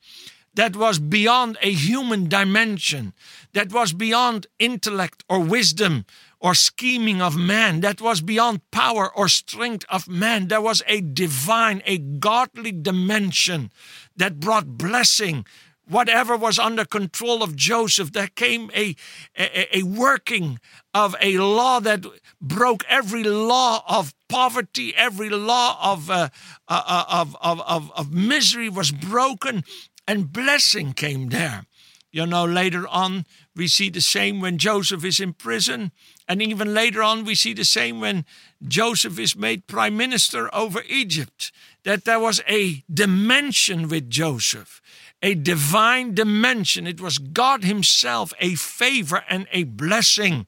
that 0.53 0.75
was 0.75 0.99
beyond 0.99 1.57
a 1.61 1.71
human 1.71 2.29
dimension, 2.29 3.13
that 3.53 3.71
was 3.71 3.93
beyond 3.93 4.47
intellect 4.59 5.23
or 5.27 5.39
wisdom 5.39 6.05
or 6.39 6.53
scheming 6.53 7.22
of 7.22 7.36
man, 7.36 7.81
that 7.81 8.01
was 8.01 8.22
beyond 8.22 8.62
power 8.72 9.13
or 9.13 9.27
strength 9.27 9.86
of 9.89 10.08
man. 10.08 10.48
There 10.48 10.62
was 10.62 10.81
a 10.88 11.01
divine, 11.01 11.81
a 11.86 11.98
godly 11.98 12.72
dimension 12.72 13.72
that 14.15 14.39
brought 14.39 14.77
blessing 14.77 15.46
whatever 15.89 16.38
was 16.38 16.60
under 16.60 16.86
control 16.86 17.41
of 17.41 17.55
Joseph, 17.55 18.13
there 18.13 18.27
came 18.27 18.69
a, 18.75 18.96
a, 19.38 19.79
a, 19.79 19.84
working 19.84 20.60
of 20.93 21.15
a 21.19 21.38
law 21.39 21.79
that 21.79 22.05
broke 22.39 22.86
every 22.88 23.24
law 23.24 23.84
of 23.88 24.13
poverty, 24.29 24.93
every 24.96 25.29
law 25.29 25.93
of, 25.93 26.10
uh, 26.10 26.29
uh, 26.67 26.84
uh, 26.86 27.05
of, 27.10 27.36
of, 27.41 27.62
of, 27.62 27.91
of 27.96 28.13
misery 28.13 28.69
was 28.69 28.91
broken, 28.91 29.63
and 30.08 30.31
blessing 30.31 30.93
came 30.93 31.29
there. 31.29 31.65
You 32.11 32.25
know, 32.25 32.45
later 32.45 32.87
on, 32.87 33.25
we 33.55 33.67
see 33.67 33.89
the 33.89 34.01
same 34.01 34.41
when 34.41 34.57
Joseph 34.57 35.05
is 35.05 35.19
in 35.19 35.33
prison. 35.33 35.91
And 36.27 36.41
even 36.41 36.73
later 36.73 37.03
on, 37.03 37.23
we 37.23 37.35
see 37.35 37.53
the 37.53 37.65
same 37.65 37.99
when 37.99 38.25
Joseph 38.67 39.19
is 39.19 39.35
made 39.35 39.67
prime 39.67 39.95
minister 39.95 40.53
over 40.53 40.81
Egypt. 40.89 41.51
That 41.83 42.05
there 42.05 42.19
was 42.19 42.41
a 42.47 42.83
dimension 42.91 43.87
with 43.87 44.09
Joseph 44.09 44.81
a 45.21 45.35
divine 45.35 46.13
dimension. 46.13 46.87
It 46.87 47.01
was 47.01 47.17
God 47.17 47.63
Himself, 47.63 48.33
a 48.39 48.55
favor 48.55 49.23
and 49.29 49.47
a 49.51 49.63
blessing. 49.63 50.47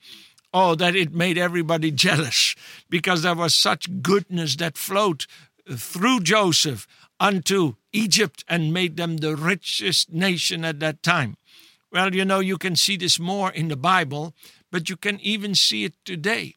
Oh, 0.54 0.76
that 0.76 0.96
it 0.96 1.14
made 1.14 1.38
everybody 1.38 1.92
jealous 2.08 2.56
because 2.90 3.22
there 3.22 3.36
was 3.36 3.56
such 3.56 4.02
goodness 4.02 4.56
that 4.58 4.78
flowed 4.78 5.26
through 5.70 6.22
Joseph 6.22 6.88
unto 7.20 7.76
Egypt 7.94 8.44
and 8.48 8.74
made 8.74 8.98
them 8.98 9.18
the 9.18 9.36
richest 9.36 10.12
nation 10.12 10.66
at 10.66 10.80
that 10.80 11.04
time. 11.04 11.38
Well, 11.92 12.16
you 12.16 12.24
know, 12.24 12.40
you 12.40 12.58
can 12.58 12.76
see 12.76 12.96
this 12.96 13.20
more 13.20 13.52
in 13.52 13.68
the 13.68 13.76
Bible, 13.76 14.34
but 14.72 14.90
you 14.90 14.96
can 14.96 15.20
even 15.20 15.56
see 15.56 15.84
it 15.84 15.94
today. 16.06 16.56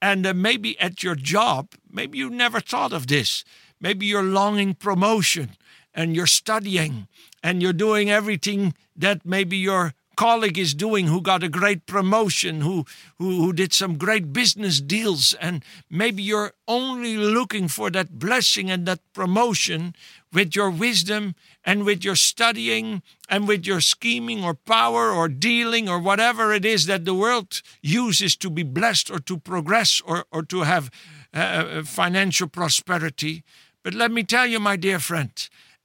And 0.00 0.26
uh, 0.26 0.32
maybe 0.32 0.78
at 0.80 1.02
your 1.02 1.14
job, 1.14 1.74
maybe 1.90 2.16
you 2.16 2.30
never 2.30 2.60
thought 2.60 2.92
of 2.92 3.06
this. 3.06 3.44
Maybe 3.80 4.06
you're 4.06 4.22
longing 4.22 4.74
promotion 4.74 5.50
and 5.94 6.16
you're 6.16 6.26
studying 6.26 7.08
and 7.42 7.60
you're 7.60 7.74
doing 7.74 8.10
everything 8.10 8.74
that 8.96 9.26
maybe 9.26 9.58
your 9.58 9.92
colleague 10.20 10.58
is 10.58 10.74
doing 10.74 11.06
who 11.06 11.22
got 11.22 11.42
a 11.42 11.48
great 11.48 11.86
promotion, 11.86 12.60
who, 12.60 12.84
who, 13.16 13.42
who 13.42 13.54
did 13.54 13.72
some 13.72 13.96
great 13.96 14.34
business 14.34 14.78
deals, 14.78 15.32
and 15.40 15.64
maybe 15.88 16.22
you're 16.22 16.52
only 16.68 17.16
looking 17.16 17.68
for 17.68 17.88
that 17.90 18.18
blessing 18.18 18.70
and 18.70 18.84
that 18.84 19.00
promotion 19.14 19.94
with 20.30 20.54
your 20.54 20.68
wisdom 20.68 21.34
and 21.64 21.86
with 21.86 22.04
your 22.04 22.16
studying 22.16 23.00
and 23.30 23.48
with 23.48 23.64
your 23.66 23.80
scheming 23.80 24.44
or 24.44 24.52
power 24.52 25.10
or 25.10 25.26
dealing 25.26 25.88
or 25.88 25.98
whatever 25.98 26.52
it 26.52 26.66
is 26.66 26.84
that 26.84 27.06
the 27.06 27.14
world 27.14 27.62
uses 27.80 28.36
to 28.36 28.50
be 28.50 28.62
blessed 28.62 29.10
or 29.10 29.20
to 29.20 29.38
progress 29.38 30.02
or, 30.04 30.26
or 30.30 30.42
to 30.42 30.60
have 30.64 30.90
uh, 31.32 31.38
uh 31.38 31.82
financial 31.82 32.46
prosperity. 32.46 33.42
But 33.82 33.94
let 33.94 34.10
me 34.10 34.22
tell 34.22 34.46
you, 34.46 34.60
my 34.60 34.76
dear 34.76 34.98
friend, 34.98 35.32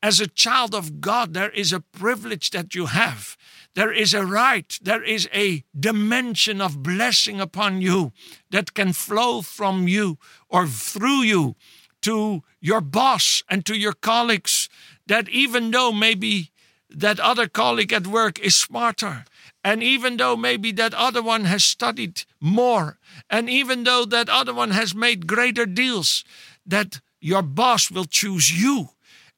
as 0.05 0.19
a 0.19 0.27
child 0.27 0.75
of 0.75 1.01
God, 1.01 1.33
there 1.33 1.49
is 1.49 1.73
a 1.73 1.79
privilege 1.79 2.51
that 2.51 2.75
you 2.75 2.85
have. 2.85 3.35
There 3.73 3.91
is 3.91 4.13
a 4.13 4.23
right, 4.23 4.77
there 4.79 5.03
is 5.03 5.27
a 5.33 5.63
dimension 5.77 6.61
of 6.61 6.83
blessing 6.83 7.41
upon 7.41 7.81
you 7.81 8.11
that 8.51 8.75
can 8.75 8.93
flow 8.93 9.41
from 9.41 9.87
you 9.87 10.19
or 10.47 10.67
through 10.67 11.23
you 11.23 11.55
to 12.03 12.43
your 12.61 12.81
boss 12.81 13.41
and 13.49 13.65
to 13.65 13.75
your 13.75 13.93
colleagues. 13.93 14.69
That 15.07 15.27
even 15.29 15.71
though 15.71 15.91
maybe 15.91 16.51
that 16.87 17.19
other 17.19 17.47
colleague 17.47 17.91
at 17.91 18.05
work 18.05 18.37
is 18.37 18.55
smarter, 18.55 19.25
and 19.63 19.81
even 19.81 20.17
though 20.17 20.37
maybe 20.37 20.71
that 20.73 20.93
other 20.93 21.23
one 21.23 21.45
has 21.45 21.63
studied 21.63 22.25
more, 22.39 22.99
and 23.27 23.49
even 23.49 23.85
though 23.85 24.05
that 24.05 24.29
other 24.29 24.53
one 24.53 24.69
has 24.69 24.93
made 24.93 25.25
greater 25.25 25.65
deals, 25.65 26.23
that 26.63 27.01
your 27.19 27.41
boss 27.41 27.89
will 27.89 28.05
choose 28.05 28.51
you 28.51 28.89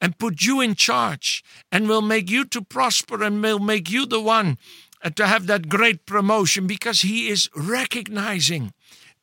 and 0.01 0.19
put 0.19 0.41
you 0.43 0.61
in 0.61 0.75
charge 0.75 1.43
and 1.71 1.87
will 1.87 2.01
make 2.01 2.29
you 2.29 2.45
to 2.45 2.61
prosper 2.61 3.23
and 3.23 3.41
will 3.41 3.59
make 3.59 3.89
you 3.89 4.05
the 4.05 4.21
one 4.21 4.57
uh, 5.03 5.09
to 5.11 5.27
have 5.27 5.47
that 5.47 5.69
great 5.69 6.05
promotion 6.05 6.67
because 6.67 7.01
he 7.01 7.29
is 7.29 7.49
recognizing 7.55 8.73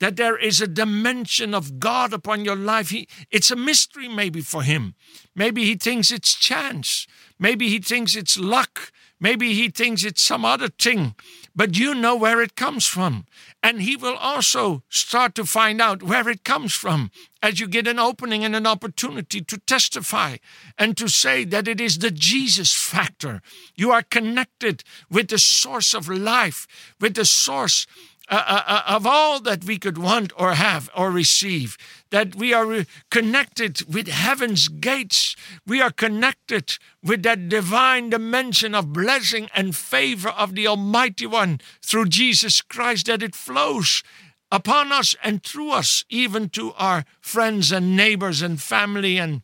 that 0.01 0.17
there 0.17 0.37
is 0.37 0.61
a 0.61 0.67
dimension 0.67 1.55
of 1.55 1.79
God 1.79 2.13
upon 2.13 2.45
your 2.45 2.57
life. 2.57 2.91
He, 2.91 3.09
it's 3.31 3.51
a 3.51 3.57
mystery 3.57 4.09
maybe 4.09 4.41
for 4.41 4.63
him. 4.63 4.95
Maybe 5.35 5.65
he 5.65 5.77
thinks 5.77 6.11
it's 6.11 6.35
chance. 6.35 7.07
Maybe 7.39 7.69
he 7.69 7.79
thinks 7.79 8.17
it's 8.17 8.39
luck. 8.39 8.93
Maybe 9.21 9.55
he 9.55 9.71
thinks 9.71 10.05
it's 10.05 10.23
some 10.23 10.45
other 10.45 10.69
thing, 10.69 11.15
but 11.55 11.79
you 11.79 11.95
know 11.95 12.17
where 12.17 12.43
it 12.43 12.57
comes 12.57 12.87
from. 12.87 13.27
And 13.63 13.81
he 13.83 13.97
will 13.97 14.17
also 14.17 14.83
start 14.89 15.35
to 15.37 15.45
find 15.45 15.81
out 15.81 16.03
where 16.03 16.29
it 16.29 16.45
comes 16.45 16.75
from 16.75 17.11
as 17.43 17.61
you 17.61 17.69
get 17.69 17.87
an 17.87 17.99
opening 17.99 18.45
and 18.45 18.57
an 18.57 18.67
opportunity 18.67 19.41
to 19.41 19.59
testify 19.59 20.37
and 20.77 20.97
to 20.97 21.09
say 21.09 21.45
that 21.45 21.69
it 21.69 21.81
is 21.81 21.99
the 21.99 22.11
Jesus 22.11 22.75
factor. 22.75 23.41
You 23.77 23.93
are 23.93 24.03
connected 24.03 24.83
with 25.11 25.29
the 25.29 25.39
source 25.39 25.95
of 25.95 26.09
life, 26.09 26.67
with 27.01 27.15
the 27.15 27.25
source 27.25 27.87
uh, 28.31 28.43
uh, 28.47 28.63
uh, 28.67 28.83
of 28.87 29.07
all 29.07 29.39
that 29.39 29.65
we 29.65 29.79
could 29.79 29.99
want 29.99 30.33
or 30.39 30.55
have 30.55 30.89
or 30.97 31.11
receive, 31.11 31.77
that 32.09 32.35
we 32.35 32.55
are 32.55 32.87
connected 33.11 33.83
with 33.93 34.09
heaven's 34.09 34.69
gates. 34.69 35.37
We 35.67 35.83
are 35.83 35.91
connected 35.91 36.79
with 37.03 37.23
that 37.25 37.51
divine 37.51 38.09
dimension 38.09 38.75
of 38.75 38.95
blessing 38.95 39.51
and 39.55 39.77
favor 39.77 40.31
of 40.31 40.55
the 40.55 40.67
Almighty 40.67 41.27
One 41.27 41.61
through 41.83 42.07
Jesus 42.07 42.63
Christ, 42.63 43.07
that 43.07 43.23
it 43.23 43.35
flows 43.35 44.03
upon 44.51 44.91
us 44.91 45.15
and 45.23 45.43
through 45.43 45.73
us, 45.73 46.05
even 46.09 46.49
to 46.51 46.73
our 46.79 47.05
friends 47.21 47.73
and 47.73 47.95
neighbors 47.95 48.41
and 48.41 48.59
family 48.59 49.19
and, 49.19 49.43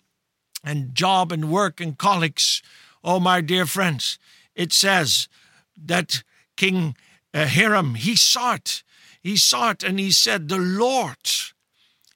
and 0.64 0.94
job 0.94 1.32
and 1.32 1.50
work 1.50 1.82
and 1.82 1.98
colleagues. 1.98 2.62
Oh, 3.04 3.20
my 3.20 3.42
dear 3.42 3.66
friends, 3.66 4.18
it 4.54 4.72
says 4.72 5.28
that 5.76 6.22
King 6.56 6.94
uh, 7.34 7.46
Hiram, 7.46 7.94
he 7.94 8.16
saw 8.16 8.54
it. 8.54 8.82
He 9.20 9.36
saw 9.36 9.70
it 9.70 9.82
and 9.82 9.98
he 9.98 10.10
said, 10.10 10.48
The 10.48 10.58
Lord, 10.58 11.18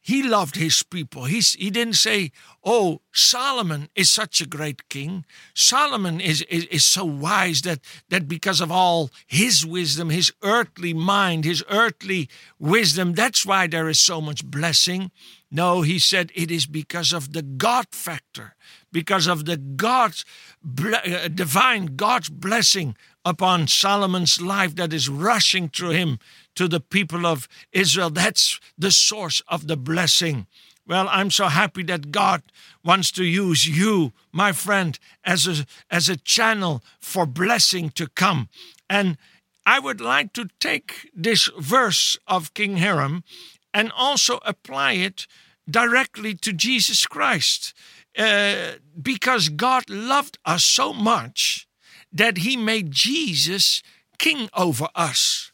he 0.07 0.23
loved 0.23 0.57
his 0.57 0.83
people. 0.83 1.25
He's, 1.25 1.55
he 1.55 1.71
didn't 1.71 1.95
say, 1.95 2.31
Oh, 2.63 3.01
Solomon 3.11 3.89
is 3.95 4.11
such 4.11 4.43
a 4.43 4.47
great 4.47 4.91
king. 4.91 5.25
Solomon 5.55 6.21
is, 6.21 6.43
is, 6.43 6.67
is 6.67 6.85
so 6.85 7.07
wise 7.07 7.63
that, 7.63 7.81
that 8.11 8.29
because 8.29 8.61
of 8.61 8.71
all 8.71 9.11
his 9.27 9.65
wisdom, 9.65 10.11
his 10.11 10.31
earthly 10.43 10.93
mind, 10.93 11.47
his 11.47 11.65
earthly 11.71 12.29
wisdom, 12.59 13.15
that's 13.15 13.47
why 13.47 13.67
there 13.67 13.89
is 13.89 13.99
so 13.99 14.21
much 14.21 14.45
blessing. 14.45 15.11
No, 15.51 15.81
he 15.81 15.99
said 15.99 16.31
it 16.35 16.51
is 16.51 16.67
because 16.67 17.15
of 17.15 17.33
the 17.33 17.41
God 17.41 17.87
factor, 17.93 18.57
because 18.93 19.27
of 19.27 19.47
the 19.47 19.57
God's 19.57 20.27
uh, 20.63 21.29
divine 21.29 21.97
God's 21.97 22.29
blessing 22.29 22.95
upon 23.25 23.69
Solomon's 23.69 24.39
life 24.39 24.77
that 24.77 24.93
is 24.93 25.09
rushing 25.09 25.71
through 25.71 25.91
him 25.91 26.19
to 26.55 26.69
the 26.69 26.81
people 26.81 27.27
of 27.27 27.49
Israel. 27.73 28.11
That's 28.11 28.61
the 28.79 28.91
source 28.91 29.43
of 29.49 29.67
the 29.67 29.77
blessing. 29.77 30.47
Well, 30.87 31.09
I'm 31.11 31.31
so 31.31 31.47
happy 31.47 31.83
that 31.85 32.11
God 32.11 32.43
wants 32.85 33.11
to 33.13 33.25
use 33.25 33.67
you, 33.67 34.13
my 34.33 34.53
friend, 34.53 34.99
as 35.25 35.47
a, 35.47 35.67
as 35.91 36.09
a 36.09 36.17
channel 36.17 36.83
for 37.01 37.25
blessing 37.25 37.91
to 37.91 38.07
come. 38.07 38.49
And 38.89 39.17
I 39.65 39.79
would 39.81 40.01
like 40.01 40.35
to 40.35 40.49
take 40.61 41.11
this 41.15 41.49
verse 41.59 42.19
of 42.27 42.53
King 42.53 42.77
Hiram 42.77 43.25
and 43.73 43.91
also 43.97 44.41
apply 44.45 44.93
it 44.93 45.27
directly 45.69 46.35
to 46.35 46.53
Jesus 46.53 47.07
Christ. 47.07 47.73
Uh, 48.17 48.75
because 49.01 49.49
God 49.49 49.91
loved 49.91 50.39
us 50.45 50.65
so 50.65 50.93
much 50.93 51.67
that 52.13 52.39
he 52.39 52.57
made 52.57 52.93
Jesus 52.93 53.83
king 54.19 54.49
over 54.55 54.89
us. 54.95 55.51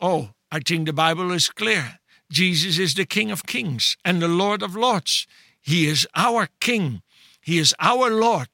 Oh, 0.00 0.30
I 0.50 0.60
think 0.60 0.86
the 0.86 0.92
Bible 0.92 1.30
is 1.30 1.50
clear. 1.50 1.98
Jesus 2.30 2.78
is 2.78 2.94
the 2.94 3.04
King 3.04 3.30
of 3.30 3.46
kings 3.46 3.96
and 4.04 4.22
the 4.22 4.28
Lord 4.28 4.62
of 4.62 4.74
lords. 4.74 5.26
He 5.60 5.86
is 5.86 6.06
our 6.14 6.48
King. 6.60 7.02
He 7.40 7.58
is 7.58 7.74
our 7.78 8.08
Lord. 8.10 8.48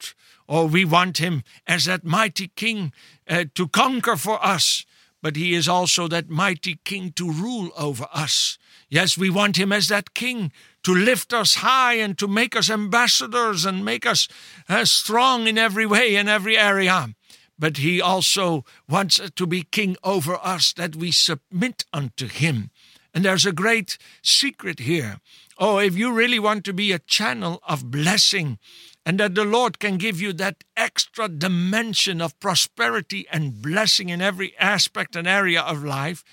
Oh, 0.49 0.67
we 0.67 0.85
want 0.85 1.19
him 1.19 1.43
as 1.67 1.85
that 1.85 2.05
mighty 2.05 2.49
King 2.57 2.93
uh, 3.29 3.45
to 3.55 3.69
conquer 3.69 4.17
for 4.17 4.45
us, 4.45 4.85
but 5.23 5.37
he 5.37 5.55
is 5.55 5.69
also 5.69 6.09
that 6.09 6.29
mighty 6.29 6.81
King 6.85 7.13
to 7.13 7.31
rule 7.31 7.71
over 7.77 8.09
us. 8.13 8.59
Yes, 8.89 9.17
we 9.17 9.31
want 9.31 9.57
him 9.57 9.73
as 9.73 9.89
that 9.89 10.15
King 10.15 10.53
to 10.83 10.95
lift 10.95 11.33
us 11.33 11.57
high 11.57 11.95
and 11.95 12.19
to 12.19 12.27
make 12.27 12.57
us 12.57 12.71
ambassadors 12.71 13.65
and 13.65 13.85
make 13.85 14.07
us 14.07 14.27
uh, 14.69 14.85
strong 14.85 15.47
in 15.47 15.59
every 15.59 15.87
way, 15.87 16.17
in 16.17 16.29
every 16.29 16.57
area 16.57 17.15
but 17.59 17.79
he 17.79 18.01
also 18.01 18.65
wants 18.89 19.21
to 19.35 19.47
be 19.47 19.63
king 19.63 19.97
over 20.03 20.39
us 20.43 20.73
that 20.75 20.97
we 20.97 21.11
submit 21.11 21.85
unto 21.93 22.29
him. 22.29 22.71
And 23.15 23.25
there's 23.25 23.47
a 23.47 23.53
great 23.53 23.97
secret 24.23 24.81
here. 24.81 25.21
Oh, 25.59 25.79
if 25.79 25.97
you 25.97 26.13
really 26.13 26.39
want 26.39 26.65
to 26.67 26.75
be 26.75 26.93
a 26.93 26.99
channel 26.99 27.63
of 27.67 27.91
blessing 27.91 28.59
and 29.07 29.19
that 29.19 29.35
the 29.35 29.45
Lord 29.45 29.79
can 29.79 29.97
give 29.97 30.21
you 30.21 30.35
that 30.35 30.65
extra 30.77 31.29
dimension 31.29 32.21
of 32.21 32.39
prosperity 32.41 33.27
and 33.33 33.63
blessing 33.63 34.11
in 34.11 34.21
every 34.21 34.55
aspect 34.59 35.17
and 35.17 35.27
area 35.27 35.63
of 35.63 35.83
life, 35.83 36.25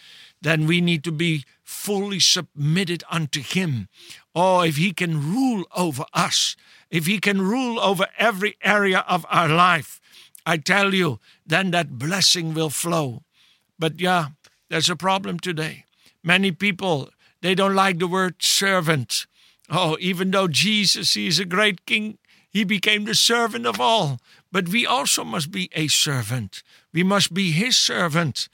then 0.41 0.67
we 0.67 0.81
need 0.81 1.05
to 1.05 1.11
be 1.11 1.45
fully 1.63 2.19
submitted 2.19 3.03
unto 3.09 3.41
Him. 3.41 3.87
Oh, 4.35 4.61
if 4.61 4.75
He 4.75 4.91
can 4.91 5.33
rule 5.33 5.63
over 5.73 6.03
us, 6.13 6.57
if 6.91 7.05
He 7.05 7.19
can 7.19 7.41
rule 7.41 7.79
over 7.79 8.07
every 8.17 8.57
area 8.61 9.05
of 9.07 9.25
our 9.29 9.47
life, 9.47 10.01
I 10.45 10.57
tell 10.57 10.93
you, 10.93 11.19
then 11.45 11.71
that 11.71 11.97
blessing 11.97 12.53
will 12.53 12.69
flow. 12.69 13.23
But 13.79 13.99
yeah, 13.99 14.27
there's 14.69 14.89
a 14.89 14.95
problem 14.95 15.39
today. 15.39 15.85
Many 16.23 16.51
people, 16.51 17.09
they 17.41 17.55
don't 17.55 17.75
like 17.75 17.99
the 17.99 18.07
word 18.07 18.35
servant. 18.41 19.25
Oh, 19.69 19.97
even 19.99 20.31
though 20.31 20.47
Jesus, 20.47 21.13
he 21.13 21.27
is 21.27 21.39
a 21.39 21.45
great 21.45 21.85
king, 21.85 22.17
he 22.49 22.63
became 22.63 23.05
the 23.05 23.15
servant 23.15 23.65
of 23.65 23.79
all. 23.79 24.19
But 24.51 24.69
we 24.69 24.85
also 24.85 25.23
must 25.23 25.51
be 25.51 25.69
a 25.73 25.87
servant. 25.87 26.61
We 26.93 27.03
must 27.03 27.33
be 27.33 27.51
his 27.51 27.75
servant. 27.75 28.49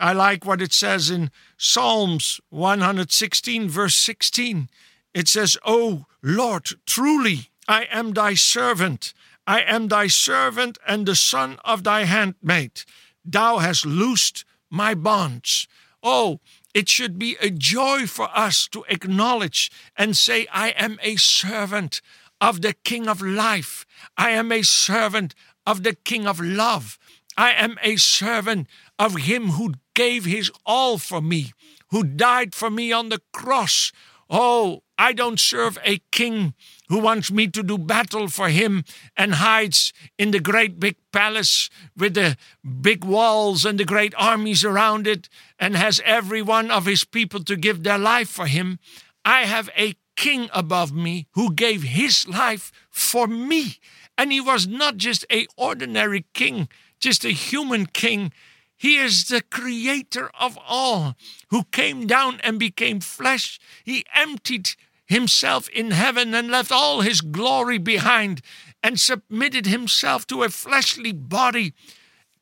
I 0.00 0.12
like 0.14 0.46
what 0.46 0.62
it 0.62 0.72
says 0.72 1.10
in 1.10 1.30
Psalms 1.58 2.40
116, 2.50 3.68
verse 3.68 3.94
16. 3.94 4.68
It 5.14 5.28
says, 5.28 5.58
Oh 5.64 6.06
Lord, 6.22 6.70
truly 6.86 7.50
I 7.68 7.86
am 7.90 8.12
thy 8.12 8.34
servant. 8.34 9.12
I 9.46 9.60
am 9.60 9.88
thy 9.88 10.06
servant 10.06 10.78
and 10.86 11.06
the 11.06 11.16
son 11.16 11.58
of 11.64 11.84
thy 11.84 12.04
handmaid. 12.04 12.82
Thou 13.24 13.58
hast 13.58 13.84
loosed 13.84 14.44
my 14.70 14.94
bonds. 14.94 15.66
Oh, 16.02 16.40
it 16.74 16.88
should 16.88 17.18
be 17.18 17.36
a 17.40 17.50
joy 17.50 18.06
for 18.06 18.28
us 18.36 18.66
to 18.68 18.84
acknowledge 18.88 19.70
and 19.96 20.16
say, 20.16 20.46
I 20.52 20.70
am 20.70 20.98
a 21.02 21.16
servant 21.16 22.00
of 22.40 22.62
the 22.62 22.74
King 22.84 23.08
of 23.08 23.20
life. 23.20 23.86
I 24.16 24.30
am 24.30 24.50
a 24.50 24.62
servant 24.62 25.34
of 25.66 25.82
the 25.82 25.94
King 25.94 26.26
of 26.26 26.40
love. 26.40 26.98
I 27.36 27.52
am 27.52 27.78
a 27.82 27.96
servant 27.96 28.66
of 28.98 29.16
Him 29.16 29.50
who 29.50 29.74
gave 29.94 30.24
His 30.24 30.50
all 30.66 30.98
for 30.98 31.20
me, 31.20 31.52
who 31.90 32.02
died 32.02 32.54
for 32.54 32.70
me 32.70 32.92
on 32.92 33.10
the 33.10 33.20
cross, 33.32 33.92
Oh, 34.34 34.82
I 34.96 35.12
don't 35.12 35.38
serve 35.38 35.76
a 35.84 35.98
king 36.10 36.54
who 36.92 36.98
wants 36.98 37.32
me 37.32 37.46
to 37.46 37.62
do 37.62 37.78
battle 37.78 38.28
for 38.28 38.50
him 38.50 38.84
and 39.16 39.36
hides 39.36 39.94
in 40.18 40.30
the 40.30 40.38
great 40.38 40.78
big 40.78 40.94
palace 41.10 41.70
with 41.96 42.12
the 42.12 42.36
big 42.82 43.02
walls 43.02 43.64
and 43.64 43.80
the 43.80 43.84
great 43.86 44.12
armies 44.18 44.62
around 44.62 45.06
it 45.06 45.26
and 45.58 45.74
has 45.74 46.02
every 46.04 46.42
one 46.42 46.70
of 46.70 46.84
his 46.84 47.02
people 47.02 47.42
to 47.42 47.56
give 47.56 47.82
their 47.82 47.96
life 47.96 48.28
for 48.28 48.46
him. 48.46 48.78
I 49.24 49.46
have 49.46 49.70
a 49.74 49.94
king 50.16 50.50
above 50.52 50.92
me 50.92 51.28
who 51.32 51.54
gave 51.54 51.82
his 51.82 52.28
life 52.28 52.70
for 52.90 53.26
me. 53.26 53.78
And 54.18 54.30
he 54.30 54.42
was 54.42 54.66
not 54.66 54.98
just 54.98 55.24
a 55.32 55.46
ordinary 55.56 56.26
king, 56.34 56.68
just 57.00 57.24
a 57.24 57.30
human 57.30 57.86
king. 57.86 58.32
He 58.76 58.96
is 58.96 59.28
the 59.28 59.40
creator 59.40 60.30
of 60.38 60.58
all, 60.68 61.16
who 61.48 61.64
came 61.72 62.06
down 62.06 62.38
and 62.44 62.58
became 62.58 63.00
flesh. 63.00 63.58
He 63.82 64.04
emptied 64.14 64.74
himself 65.12 65.68
in 65.68 65.92
heaven 65.92 66.34
and 66.34 66.50
left 66.50 66.72
all 66.72 67.02
his 67.02 67.20
glory 67.20 67.78
behind 67.78 68.42
and 68.82 68.98
submitted 68.98 69.66
himself 69.66 70.26
to 70.26 70.42
a 70.42 70.48
fleshly 70.48 71.12
body 71.12 71.72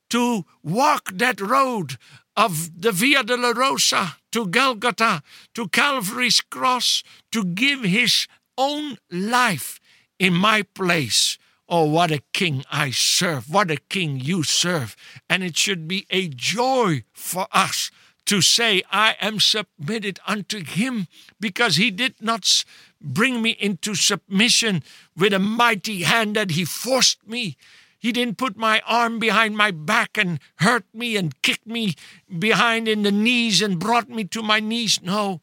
to 0.08 0.44
walk 0.62 1.10
that 1.12 1.40
road 1.40 1.98
of 2.36 2.80
the 2.80 2.92
Via 2.92 3.22
Dolorosa 3.22 4.16
to 4.32 4.46
Golgotha, 4.46 5.22
to 5.54 5.68
Calvary's 5.68 6.40
cross, 6.40 7.02
to 7.30 7.44
give 7.44 7.82
his 7.82 8.26
own 8.56 8.96
life 9.10 9.78
in 10.18 10.32
my 10.32 10.62
place 10.62 11.36
Oh, 11.72 11.84
what 11.84 12.10
a 12.10 12.20
king 12.32 12.64
I 12.68 12.90
serve. 12.90 13.48
What 13.48 13.70
a 13.70 13.76
king 13.76 14.18
you 14.18 14.42
serve. 14.42 14.96
And 15.28 15.44
it 15.44 15.56
should 15.56 15.86
be 15.86 16.04
a 16.10 16.26
joy 16.26 17.04
for 17.12 17.46
us 17.52 17.92
to 18.30 18.40
say, 18.40 18.80
I 18.92 19.16
am 19.20 19.40
submitted 19.40 20.20
unto 20.24 20.64
him 20.64 21.08
because 21.40 21.74
he 21.74 21.90
did 21.90 22.14
not 22.20 22.64
bring 23.00 23.42
me 23.42 23.56
into 23.58 23.96
submission 23.96 24.84
with 25.16 25.32
a 25.32 25.40
mighty 25.40 26.02
hand 26.02 26.36
that 26.36 26.52
he 26.52 26.64
forced 26.64 27.26
me. 27.26 27.56
He 27.98 28.12
didn't 28.12 28.38
put 28.38 28.56
my 28.56 28.82
arm 28.86 29.18
behind 29.18 29.56
my 29.56 29.72
back 29.72 30.16
and 30.16 30.38
hurt 30.60 30.84
me 30.94 31.16
and 31.16 31.42
kick 31.42 31.66
me 31.66 31.96
behind 32.38 32.86
in 32.86 33.02
the 33.02 33.10
knees 33.10 33.60
and 33.60 33.80
brought 33.80 34.08
me 34.08 34.22
to 34.26 34.44
my 34.44 34.60
knees. 34.60 35.02
No, 35.02 35.40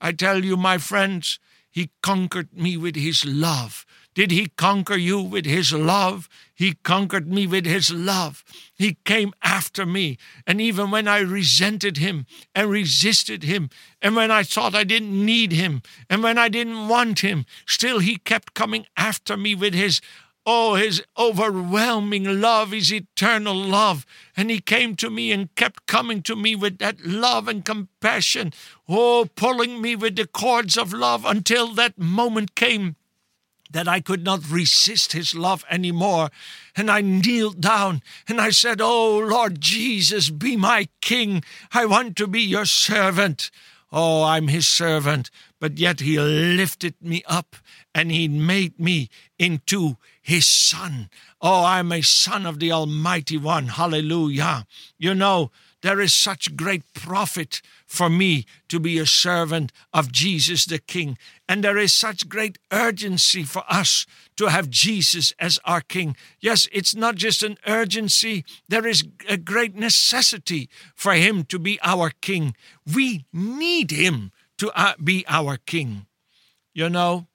I 0.00 0.12
tell 0.12 0.42
you, 0.42 0.56
my 0.56 0.78
friends, 0.78 1.38
he 1.70 1.90
conquered 2.00 2.54
me 2.54 2.74
with 2.78 2.96
his 2.96 3.22
love. 3.22 3.84
Did 4.20 4.32
he 4.32 4.48
conquer 4.48 4.96
you 4.96 5.18
with 5.18 5.46
his 5.46 5.72
love? 5.72 6.28
He 6.54 6.74
conquered 6.82 7.32
me 7.32 7.46
with 7.46 7.64
his 7.64 7.90
love. 7.90 8.44
He 8.74 8.98
came 9.06 9.32
after 9.42 9.86
me. 9.86 10.18
And 10.46 10.60
even 10.60 10.90
when 10.90 11.08
I 11.08 11.20
resented 11.20 11.96
him 11.96 12.26
and 12.54 12.68
resisted 12.68 13.44
him, 13.44 13.70
and 14.02 14.14
when 14.14 14.30
I 14.30 14.42
thought 14.42 14.74
I 14.74 14.84
didn't 14.84 15.24
need 15.24 15.52
him, 15.52 15.80
and 16.10 16.22
when 16.22 16.36
I 16.36 16.50
didn't 16.50 16.88
want 16.88 17.20
him, 17.20 17.46
still 17.64 18.00
he 18.00 18.16
kept 18.18 18.52
coming 18.52 18.84
after 18.94 19.38
me 19.38 19.54
with 19.54 19.72
his 19.72 20.02
Oh, 20.46 20.74
his 20.74 21.02
overwhelming 21.18 22.40
love, 22.40 22.72
his 22.72 22.92
eternal 22.92 23.54
love. 23.54 24.04
And 24.36 24.50
he 24.50 24.60
came 24.60 24.96
to 24.96 25.08
me 25.08 25.32
and 25.32 25.54
kept 25.54 25.86
coming 25.86 26.22
to 26.22 26.34
me 26.34 26.56
with 26.56 26.78
that 26.78 27.04
love 27.04 27.46
and 27.46 27.64
compassion. 27.64 28.52
Oh, 28.88 29.28
pulling 29.34 29.80
me 29.80 29.96
with 29.96 30.16
the 30.16 30.26
cords 30.26 30.76
of 30.76 30.92
love 30.92 31.24
until 31.24 31.68
that 31.74 31.98
moment 31.98 32.54
came 32.54 32.96
that 33.70 33.88
I 33.88 34.00
could 34.00 34.24
not 34.24 34.50
resist 34.50 35.12
his 35.12 35.34
love 35.34 35.64
anymore. 35.70 36.30
And 36.76 36.90
I 36.90 37.00
kneeled 37.00 37.60
down 37.60 38.02
and 38.28 38.40
I 38.40 38.50
said, 38.50 38.80
Oh 38.80 39.18
Lord 39.18 39.60
Jesus, 39.60 40.30
be 40.30 40.56
my 40.56 40.88
king. 41.00 41.42
I 41.72 41.86
want 41.86 42.16
to 42.16 42.26
be 42.26 42.40
your 42.40 42.64
servant. 42.64 43.50
Oh, 43.92 44.22
I'm 44.22 44.48
his 44.48 44.68
servant. 44.68 45.30
But 45.58 45.78
yet 45.78 46.00
he 46.00 46.18
lifted 46.18 46.94
me 47.00 47.22
up 47.26 47.56
and 47.94 48.10
he 48.10 48.28
made 48.28 48.78
me 48.78 49.08
into 49.38 49.96
his 50.22 50.46
son. 50.46 51.10
Oh, 51.42 51.64
I'm 51.64 51.90
a 51.90 52.02
son 52.02 52.44
of 52.44 52.58
the 52.58 52.70
Almighty 52.70 53.38
One. 53.38 53.68
Hallelujah. 53.68 54.66
You 54.98 55.14
know, 55.14 55.50
there 55.82 56.00
is 56.00 56.12
such 56.12 56.54
great 56.54 56.82
profit 56.92 57.62
for 57.86 58.10
me 58.10 58.44
to 58.68 58.78
be 58.78 58.98
a 58.98 59.06
servant 59.06 59.72
of 59.94 60.12
Jesus 60.12 60.66
the 60.66 60.78
King. 60.78 61.16
And 61.48 61.64
there 61.64 61.78
is 61.78 61.94
such 61.94 62.28
great 62.28 62.58
urgency 62.70 63.42
for 63.42 63.64
us 63.68 64.04
to 64.36 64.48
have 64.48 64.68
Jesus 64.68 65.32
as 65.38 65.58
our 65.64 65.80
King. 65.80 66.14
Yes, 66.40 66.68
it's 66.72 66.94
not 66.94 67.14
just 67.14 67.42
an 67.42 67.56
urgency, 67.66 68.44
there 68.68 68.86
is 68.86 69.04
a 69.26 69.38
great 69.38 69.74
necessity 69.74 70.68
for 70.94 71.14
Him 71.14 71.44
to 71.44 71.58
be 71.58 71.78
our 71.82 72.10
King. 72.20 72.54
We 72.94 73.24
need 73.32 73.90
Him 73.90 74.32
to 74.58 74.70
uh, 74.78 74.94
be 75.02 75.24
our 75.26 75.56
King. 75.56 76.06
You 76.74 76.90
know, 76.90 77.28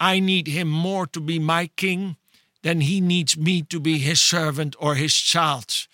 I 0.00 0.18
need 0.18 0.46
Him 0.46 0.68
more 0.68 1.06
to 1.08 1.20
be 1.20 1.38
my 1.38 1.66
King 1.76 2.16
than 2.64 2.80
He 2.80 3.00
needs 3.00 3.36
me 3.36 3.62
to 3.62 3.78
be 3.78 3.98
His 3.98 4.20
servant 4.20 4.74
or 4.80 4.96
His 4.96 5.14
child. 5.14 5.86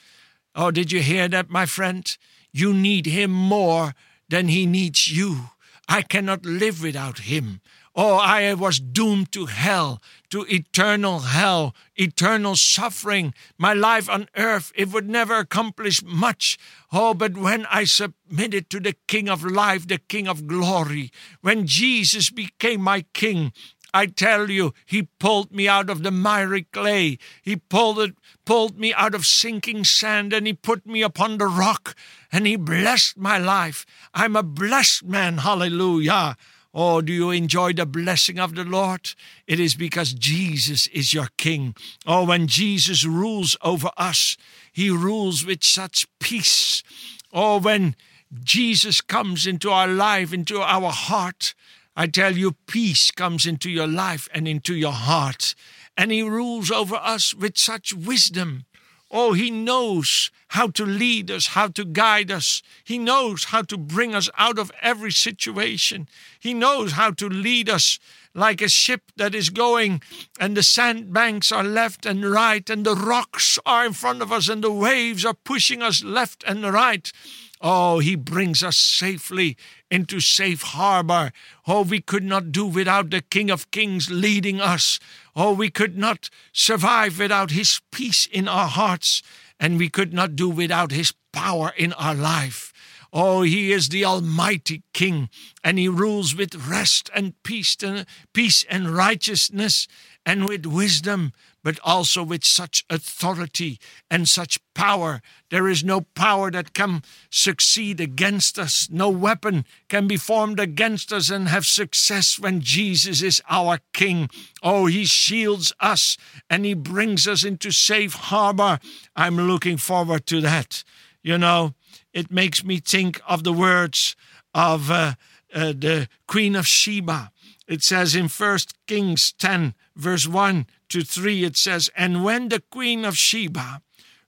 Oh, 0.54 0.70
did 0.70 0.90
you 0.90 1.00
hear 1.00 1.28
that, 1.28 1.50
my 1.50 1.66
friend? 1.66 2.16
You 2.52 2.72
need 2.72 3.06
him 3.06 3.30
more 3.30 3.94
than 4.28 4.48
he 4.48 4.66
needs 4.66 5.10
you. 5.10 5.50
I 5.88 6.02
cannot 6.02 6.44
live 6.44 6.82
without 6.82 7.20
him. 7.20 7.60
Oh, 7.96 8.16
I 8.16 8.54
was 8.54 8.78
doomed 8.78 9.32
to 9.32 9.46
hell, 9.46 10.00
to 10.30 10.46
eternal 10.48 11.20
hell, 11.20 11.74
eternal 11.96 12.54
suffering. 12.54 13.34
My 13.58 13.74
life 13.74 14.08
on 14.08 14.28
earth, 14.36 14.72
it 14.76 14.92
would 14.92 15.08
never 15.08 15.38
accomplish 15.38 16.02
much. 16.02 16.56
Oh, 16.92 17.14
but 17.14 17.36
when 17.36 17.66
I 17.66 17.84
submitted 17.84 18.70
to 18.70 18.80
the 18.80 18.94
King 19.08 19.28
of 19.28 19.44
life, 19.44 19.88
the 19.88 19.98
King 19.98 20.28
of 20.28 20.46
glory, 20.46 21.10
when 21.40 21.66
Jesus 21.66 22.30
became 22.30 22.80
my 22.80 23.04
King, 23.12 23.52
I 23.92 24.06
tell 24.06 24.50
you, 24.50 24.72
he 24.86 25.08
pulled 25.18 25.52
me 25.52 25.68
out 25.68 25.90
of 25.90 26.02
the 26.02 26.10
miry 26.10 26.64
clay. 26.64 27.18
He 27.42 27.56
pulled 27.56 27.98
it, 27.98 28.14
pulled 28.44 28.78
me 28.78 28.94
out 28.94 29.14
of 29.14 29.26
sinking 29.26 29.84
sand, 29.84 30.32
and 30.32 30.46
he 30.46 30.52
put 30.52 30.86
me 30.86 31.02
upon 31.02 31.38
the 31.38 31.46
rock, 31.46 31.94
and 32.32 32.46
he 32.46 32.56
blessed 32.56 33.16
my 33.16 33.38
life. 33.38 33.84
I'm 34.14 34.36
a 34.36 34.42
blessed 34.42 35.04
man. 35.04 35.38
Hallelujah. 35.38 36.36
Oh, 36.72 37.00
do 37.00 37.12
you 37.12 37.30
enjoy 37.30 37.72
the 37.72 37.86
blessing 37.86 38.38
of 38.38 38.54
the 38.54 38.64
Lord? 38.64 39.14
It 39.48 39.58
is 39.58 39.74
because 39.74 40.12
Jesus 40.12 40.86
is 40.88 41.12
your 41.12 41.28
King. 41.36 41.74
Oh, 42.06 42.26
when 42.26 42.46
Jesus 42.46 43.04
rules 43.04 43.56
over 43.60 43.90
us, 43.96 44.36
he 44.72 44.88
rules 44.88 45.44
with 45.44 45.64
such 45.64 46.06
peace. 46.20 46.84
Oh, 47.32 47.58
when 47.58 47.96
Jesus 48.44 49.00
comes 49.00 49.46
into 49.46 49.70
our 49.70 49.88
life, 49.88 50.32
into 50.32 50.60
our 50.60 50.92
heart, 50.92 51.54
I 52.00 52.06
tell 52.06 52.34
you, 52.34 52.52
peace 52.66 53.10
comes 53.10 53.44
into 53.44 53.68
your 53.68 53.86
life 53.86 54.26
and 54.32 54.48
into 54.48 54.74
your 54.74 54.94
heart. 54.94 55.54
And 55.98 56.10
He 56.10 56.22
rules 56.22 56.70
over 56.70 56.96
us 56.96 57.34
with 57.34 57.58
such 57.58 57.92
wisdom. 57.92 58.64
Oh, 59.10 59.34
He 59.34 59.50
knows 59.50 60.30
how 60.48 60.68
to 60.68 60.86
lead 60.86 61.30
us, 61.30 61.48
how 61.48 61.68
to 61.68 61.84
guide 61.84 62.30
us. 62.30 62.62
He 62.84 62.96
knows 62.96 63.44
how 63.44 63.60
to 63.60 63.76
bring 63.76 64.14
us 64.14 64.30
out 64.38 64.58
of 64.58 64.72
every 64.80 65.12
situation. 65.12 66.08
He 66.40 66.54
knows 66.54 66.92
how 66.92 67.10
to 67.10 67.28
lead 67.28 67.68
us 67.68 67.98
like 68.32 68.62
a 68.62 68.68
ship 68.70 69.12
that 69.16 69.34
is 69.34 69.50
going 69.50 70.00
and 70.38 70.56
the 70.56 70.62
sandbanks 70.62 71.52
are 71.52 71.64
left 71.64 72.06
and 72.06 72.24
right 72.24 72.70
and 72.70 72.86
the 72.86 72.94
rocks 72.94 73.58
are 73.66 73.84
in 73.84 73.92
front 73.92 74.22
of 74.22 74.32
us 74.32 74.48
and 74.48 74.64
the 74.64 74.72
waves 74.72 75.26
are 75.26 75.34
pushing 75.34 75.82
us 75.82 76.02
left 76.02 76.44
and 76.46 76.64
right. 76.64 77.12
Oh, 77.60 77.98
he 77.98 78.16
brings 78.16 78.62
us 78.62 78.78
safely 78.78 79.56
into 79.90 80.20
safe 80.20 80.62
harbor. 80.62 81.32
Oh, 81.66 81.82
we 81.82 82.00
could 82.00 82.24
not 82.24 82.52
do 82.52 82.66
without 82.66 83.10
the 83.10 83.22
King 83.22 83.50
of 83.50 83.70
Kings 83.70 84.10
leading 84.10 84.60
us. 84.60 85.00
Oh, 85.34 85.52
we 85.52 85.70
could 85.70 85.98
not 85.98 86.30
survive 86.52 87.18
without 87.18 87.50
his 87.50 87.80
peace 87.90 88.26
in 88.26 88.46
our 88.46 88.68
hearts, 88.68 89.22
and 89.58 89.78
we 89.78 89.88
could 89.88 90.12
not 90.12 90.36
do 90.36 90.48
without 90.48 90.92
his 90.92 91.12
power 91.32 91.72
in 91.76 91.92
our 91.94 92.14
life. 92.14 92.72
Oh, 93.12 93.42
he 93.42 93.72
is 93.72 93.88
the 93.88 94.04
Almighty 94.04 94.84
King, 94.94 95.28
and 95.64 95.78
he 95.78 95.88
rules 95.88 96.34
with 96.34 96.68
rest 96.68 97.10
and 97.12 97.34
peace 97.42 97.76
and 97.82 98.06
peace 98.32 98.64
and 98.70 98.94
righteousness 98.94 99.88
and 100.24 100.46
with 100.46 100.64
wisdom 100.64 101.32
but 101.62 101.78
also 101.84 102.22
with 102.22 102.44
such 102.44 102.84
authority 102.88 103.78
and 104.10 104.28
such 104.28 104.58
power. 104.74 105.20
There 105.50 105.68
is 105.68 105.84
no 105.84 106.02
power 106.14 106.50
that 106.50 106.72
can 106.72 107.02
succeed 107.28 108.00
against 108.00 108.58
us. 108.58 108.88
No 108.90 109.10
weapon 109.10 109.64
can 109.88 110.06
be 110.06 110.16
formed 110.16 110.58
against 110.58 111.12
us 111.12 111.30
and 111.30 111.48
have 111.48 111.66
success 111.66 112.38
when 112.38 112.60
Jesus 112.60 113.22
is 113.22 113.42
our 113.48 113.80
King. 113.92 114.30
Oh, 114.62 114.86
He 114.86 115.04
shields 115.04 115.72
us 115.80 116.16
and 116.48 116.64
He 116.64 116.74
brings 116.74 117.28
us 117.28 117.44
into 117.44 117.70
safe 117.70 118.14
harbor. 118.14 118.78
I'm 119.14 119.36
looking 119.36 119.76
forward 119.76 120.26
to 120.26 120.40
that. 120.40 120.82
You 121.22 121.36
know, 121.36 121.74
it 122.12 122.30
makes 122.30 122.64
me 122.64 122.78
think 122.78 123.20
of 123.26 123.44
the 123.44 123.52
words 123.52 124.16
of 124.54 124.90
uh, 124.90 125.14
uh, 125.54 125.72
the 125.76 126.08
Queen 126.26 126.56
of 126.56 126.66
Sheba. 126.66 127.30
It 127.68 127.82
says 127.82 128.14
in 128.14 128.28
First 128.28 128.74
Kings 128.86 129.32
10, 129.32 129.74
verse 129.94 130.26
1 130.26 130.66
to 130.90 131.02
3, 131.02 131.44
it 131.44 131.56
says, 131.56 131.90
And 131.96 132.24
when 132.24 132.48
the 132.48 132.62
queen 132.70 133.04
of 133.04 133.16
Sheba 133.16 133.82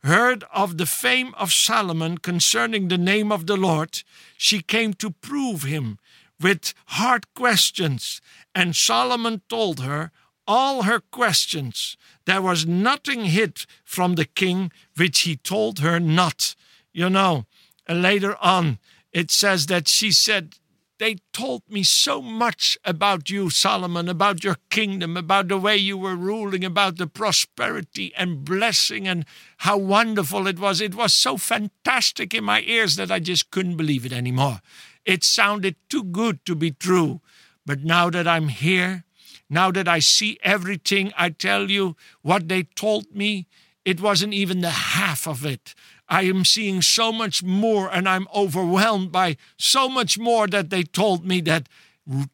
heard 0.05 0.45
of 0.53 0.79
the 0.79 0.87
fame 0.87 1.35
of 1.35 1.53
Solomon 1.53 2.19
concerning 2.19 2.89
the 2.89 2.99
name 2.99 3.31
of 3.31 3.47
the 3.47 3.57
Lord, 3.57 4.03
she 4.37 4.61
came 4.61 4.95
to 4.95 5.11
prove 5.11 5.63
him 5.63 5.99
with 6.41 6.75
hard 6.87 7.33
questions. 7.35 8.21
And 8.55 8.75
Solomon 8.75 9.43
told 9.49 9.81
her 9.81 10.11
all 10.47 10.83
her 10.83 11.01
questions. 11.01 11.97
There 12.25 12.43
was 12.43 12.67
nothing 12.67 13.27
hid 13.27 13.65
from 13.85 14.15
the 14.15 14.25
king 14.25 14.73
which 14.97 15.21
he 15.21 15.37
told 15.37 15.79
her 15.79 16.01
not. 16.01 16.55
You 16.93 17.09
know, 17.09 17.47
later 17.89 18.37
on, 18.41 18.79
it 19.13 19.31
says 19.31 19.67
that 19.67 19.89
she 19.89 20.11
said, 20.11 20.57
they 21.03 21.17
told 21.33 21.63
me 21.69 21.83
so 21.83 22.23
much 22.23 22.79
about 22.85 23.29
you, 23.29 23.51
Solomon, 23.51 24.09
about 24.09 24.45
your 24.45 24.59
kingdom, 24.71 25.17
about 25.17 25.49
the 25.49 25.59
way 25.59 25.77
you 25.77 25.99
were 25.99 26.15
ruling, 26.15 26.65
about 26.65 26.97
the 26.97 27.09
prosperity 27.09 28.13
and 28.17 28.45
blessing, 28.45 29.09
and 29.09 29.27
how 29.59 29.77
wonderful 29.77 30.47
it 30.47 30.61
was. 30.61 30.81
It 30.81 30.95
was 30.95 31.13
so 31.13 31.37
fantastic 31.37 32.33
in 32.33 32.45
my 32.45 32.61
ears 32.61 32.95
that 32.95 33.11
I 33.11 33.19
just 33.19 33.51
couldn't 33.51 33.77
believe 33.77 34.07
it 34.07 34.13
anymore. 34.13 34.61
It 35.05 35.25
sounded 35.25 35.75
too 35.89 36.05
good 36.05 36.45
to 36.45 36.55
be 36.55 36.71
true. 36.71 37.21
But 37.67 37.83
now 37.83 38.09
that 38.11 38.29
I'm 38.29 38.47
here, 38.47 39.03
now 39.51 39.73
that 39.73 39.89
I 39.89 39.99
see 39.99 40.39
everything, 40.45 41.13
I 41.19 41.31
tell 41.31 41.69
you 41.69 41.97
what 42.23 42.49
they 42.49 42.63
told 42.63 43.13
me, 43.13 43.49
it 43.85 44.01
wasn't 44.01 44.35
even 44.35 44.61
the 44.61 44.71
half 44.71 45.27
of 45.27 45.45
it. 45.45 45.75
I 46.13 46.25
am 46.25 46.45
seeing 46.45 46.83
so 46.83 47.11
much 47.11 47.43
more 47.43 47.91
and 47.91 48.07
I'm 48.07 48.29
overwhelmed 48.37 49.13
by 49.13 49.39
so 49.57 49.89
much 49.89 50.19
more 50.19 50.47
that 50.47 50.69
they 50.69 50.83
told 50.83 51.25
me 51.25 51.41
that 51.41 51.71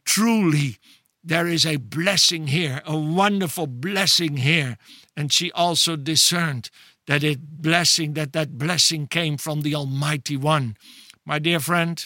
truly 0.04 0.78
there 1.22 1.46
is 1.46 1.64
a 1.64 1.76
blessing 1.76 2.48
here, 2.48 2.82
a 2.84 2.98
wonderful 2.98 3.68
blessing 3.68 4.38
here. 4.38 4.78
And 5.16 5.32
she 5.32 5.52
also 5.52 5.94
discerned 5.94 6.70
that 7.06 7.22
it 7.22 7.62
blessing, 7.62 8.14
that 8.14 8.32
that 8.32 8.58
blessing 8.58 9.06
came 9.06 9.36
from 9.36 9.60
the 9.60 9.76
Almighty 9.76 10.36
One. 10.36 10.76
My 11.24 11.38
dear 11.38 11.60
friend, 11.60 12.04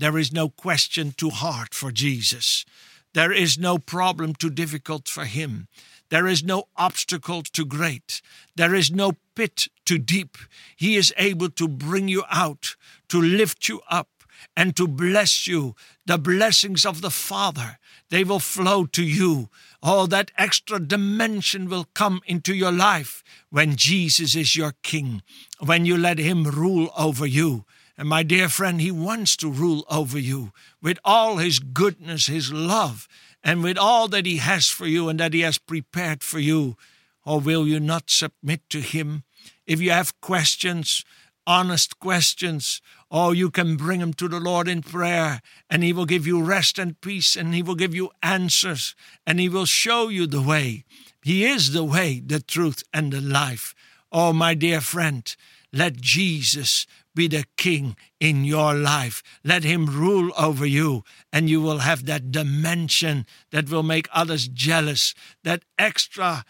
there 0.00 0.18
is 0.18 0.32
no 0.32 0.48
question 0.48 1.12
too 1.16 1.30
hard 1.30 1.74
for 1.74 1.92
Jesus. 1.92 2.64
There 3.14 3.32
is 3.32 3.56
no 3.56 3.78
problem 3.78 4.34
too 4.34 4.50
difficult 4.50 5.08
for 5.08 5.26
him. 5.26 5.68
There 6.10 6.26
is 6.26 6.44
no 6.44 6.64
obstacle 6.76 7.42
too 7.42 7.64
great. 7.64 8.20
There 8.56 8.74
is 8.74 8.90
no 8.90 9.12
pit 9.34 9.68
too 9.84 9.98
deep. 9.98 10.36
He 10.76 10.96
is 10.96 11.14
able 11.16 11.50
to 11.50 11.68
bring 11.68 12.08
you 12.08 12.24
out, 12.30 12.76
to 13.08 13.20
lift 13.20 13.68
you 13.68 13.80
up, 13.88 14.08
and 14.56 14.76
to 14.76 14.88
bless 14.88 15.46
you. 15.46 15.74
The 16.06 16.18
blessings 16.18 16.84
of 16.84 17.00
the 17.00 17.10
Father, 17.10 17.78
they 18.10 18.24
will 18.24 18.40
flow 18.40 18.86
to 18.86 19.02
you. 19.02 19.48
All 19.82 20.06
that 20.08 20.32
extra 20.36 20.80
dimension 20.80 21.68
will 21.68 21.86
come 21.94 22.20
into 22.26 22.54
your 22.54 22.72
life 22.72 23.22
when 23.50 23.76
Jesus 23.76 24.34
is 24.34 24.56
your 24.56 24.74
King, 24.82 25.22
when 25.58 25.86
you 25.86 25.96
let 25.96 26.18
Him 26.18 26.44
rule 26.44 26.90
over 26.96 27.26
you. 27.26 27.64
And 27.96 28.08
my 28.08 28.22
dear 28.22 28.48
friend, 28.48 28.80
He 28.80 28.90
wants 28.90 29.36
to 29.36 29.50
rule 29.50 29.84
over 29.88 30.18
you 30.18 30.52
with 30.82 30.98
all 31.04 31.36
His 31.36 31.58
goodness, 31.58 32.26
His 32.26 32.52
love, 32.52 33.06
and 33.42 33.62
with 33.62 33.78
all 33.78 34.08
that 34.08 34.26
He 34.26 34.36
has 34.36 34.68
for 34.68 34.86
you 34.86 35.08
and 35.08 35.20
that 35.20 35.32
He 35.32 35.40
has 35.40 35.58
prepared 35.58 36.22
for 36.22 36.38
you? 36.38 36.76
Or 37.24 37.40
will 37.40 37.66
you 37.66 37.80
not 37.80 38.10
submit 38.10 38.68
to 38.70 38.80
Him? 38.80 39.24
If 39.66 39.80
you 39.80 39.90
have 39.90 40.20
questions, 40.20 41.04
honest 41.46 41.98
questions, 41.98 42.80
oh, 43.10 43.32
you 43.32 43.50
can 43.50 43.76
bring 43.76 44.00
them 44.00 44.12
to 44.14 44.28
the 44.28 44.40
Lord 44.40 44.68
in 44.68 44.82
prayer, 44.82 45.40
and 45.68 45.82
He 45.82 45.92
will 45.92 46.06
give 46.06 46.26
you 46.26 46.42
rest 46.42 46.78
and 46.78 47.00
peace, 47.00 47.36
and 47.36 47.54
He 47.54 47.62
will 47.62 47.74
give 47.74 47.94
you 47.94 48.10
answers, 48.22 48.94
and 49.26 49.40
He 49.40 49.48
will 49.48 49.66
show 49.66 50.08
you 50.08 50.26
the 50.26 50.42
way. 50.42 50.84
He 51.22 51.44
is 51.44 51.72
the 51.72 51.84
way, 51.84 52.20
the 52.24 52.40
truth, 52.40 52.82
and 52.92 53.12
the 53.12 53.20
life. 53.20 53.74
Oh, 54.12 54.32
my 54.32 54.54
dear 54.54 54.80
friend, 54.80 55.34
let 55.72 56.00
Jesus 56.00 56.86
be 57.14 57.28
the 57.28 57.44
king 57.56 57.96
in 58.18 58.44
your 58.44 58.74
life. 58.74 59.22
Let 59.44 59.64
him 59.64 59.86
rule 59.86 60.32
over 60.38 60.66
you, 60.66 61.04
and 61.32 61.48
you 61.48 61.60
will 61.60 61.78
have 61.78 62.06
that 62.06 62.30
dimension 62.30 63.26
that 63.50 63.68
will 63.68 63.82
make 63.82 64.08
others 64.12 64.48
jealous, 64.48 65.14
that 65.44 65.64
extra 65.78 66.44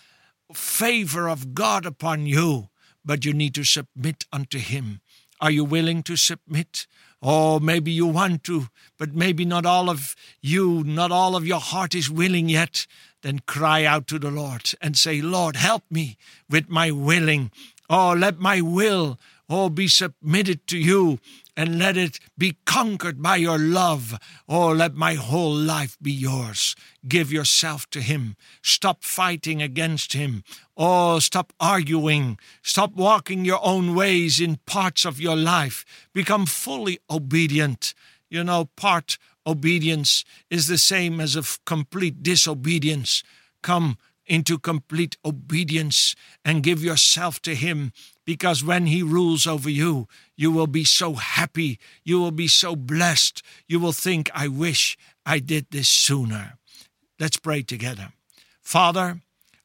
favor 0.53 1.29
of 1.29 1.55
God 1.55 1.87
upon 1.87 2.27
you. 2.27 2.69
But 3.05 3.25
you 3.25 3.33
need 3.33 3.55
to 3.55 3.65
submit 3.65 4.27
unto 4.33 4.59
him. 4.59 5.01
Are 5.41 5.51
you 5.51 5.65
willing 5.65 6.03
to 6.03 6.17
submit? 6.17 6.87
Or 7.23 7.57
oh, 7.57 7.61
maybe 7.61 7.91
you 7.91 8.07
want 8.07 8.45
to, 8.45 8.69
but 8.99 9.15
maybe 9.15 9.45
not 9.45 9.67
all 9.67 9.91
of 9.91 10.17
you, 10.41 10.83
not 10.85 11.13
all 11.13 11.37
of 11.37 11.47
your 11.47 11.61
heart 11.61 11.95
is 11.95 12.11
willing 12.11 12.49
yet. 12.49 12.87
Then 13.23 13.41
cry 13.41 13.85
out 13.85 14.07
to 14.07 14.19
the 14.19 14.31
Lord 14.31 14.73
and 14.81 14.97
say, 14.97 15.21
Lord, 15.21 15.57
help 15.57 15.85
me 15.91 16.17
with 16.49 16.71
my 16.71 16.91
willing. 16.91 17.51
Oh, 17.91 18.15
let 18.17 18.39
my 18.39 18.63
will 18.63 19.19
Oh, 19.53 19.69
be 19.69 19.89
submitted 19.89 20.69
to 20.69 20.79
you 20.79 21.19
and 21.57 21.77
let 21.77 21.97
it 21.97 22.21
be 22.39 22.57
conquered 22.65 23.21
by 23.21 23.35
your 23.35 23.59
love. 23.59 24.17
Oh, 24.49 24.69
let 24.69 24.95
my 24.95 25.15
whole 25.15 25.53
life 25.53 25.99
be 26.01 26.13
yours. 26.13 26.77
Give 27.09 27.33
yourself 27.33 27.91
to 27.91 28.01
Him. 28.01 28.37
Stop 28.63 29.03
fighting 29.03 29.61
against 29.61 30.13
Him. 30.13 30.45
Oh, 30.77 31.19
stop 31.19 31.53
arguing. 31.59 32.39
Stop 32.63 32.95
walking 32.95 33.45
your 33.45 33.59
own 33.61 33.97
ways 33.97 34.41
in 34.41 34.61
parts 34.67 35.05
of 35.05 35.21
your 35.21 35.37
life. 35.37 35.85
Become 36.15 36.47
fully 36.47 37.01
obedient. 37.11 37.93
You 38.29 38.45
know, 38.45 38.67
part 38.77 39.19
obedience 39.45 40.25
is 40.49 40.69
the 40.69 40.79
same 40.79 41.21
as 41.21 41.35
a 41.35 41.43
complete 41.67 42.23
disobedience. 42.23 43.25
Come 43.63 43.99
into 44.27 44.57
complete 44.59 45.17
obedience 45.25 46.15
and 46.45 46.63
give 46.63 46.85
yourself 46.85 47.43
to 47.43 47.57
Him 47.57 47.93
because 48.25 48.65
when 48.65 48.87
He 48.87 49.03
rules 49.03 49.47
over 49.47 49.71
you, 49.71 50.07
you 50.37 50.51
will 50.51 50.67
be 50.67 50.85
so 50.85 51.15
happy, 51.15 51.79
you 52.05 52.21
will 52.21 52.31
be 52.31 52.49
so 52.49 52.77
blessed, 52.77 53.43
you 53.69 53.81
will 53.81 53.93
think, 53.93 54.31
I 54.35 54.49
wish 54.49 54.97
I 55.27 55.39
did 55.39 55.67
this 55.71 55.89
sooner. 55.89 56.59
Let's 57.19 57.37
pray 57.37 57.63
together. 57.63 58.13
Father, 58.63 59.21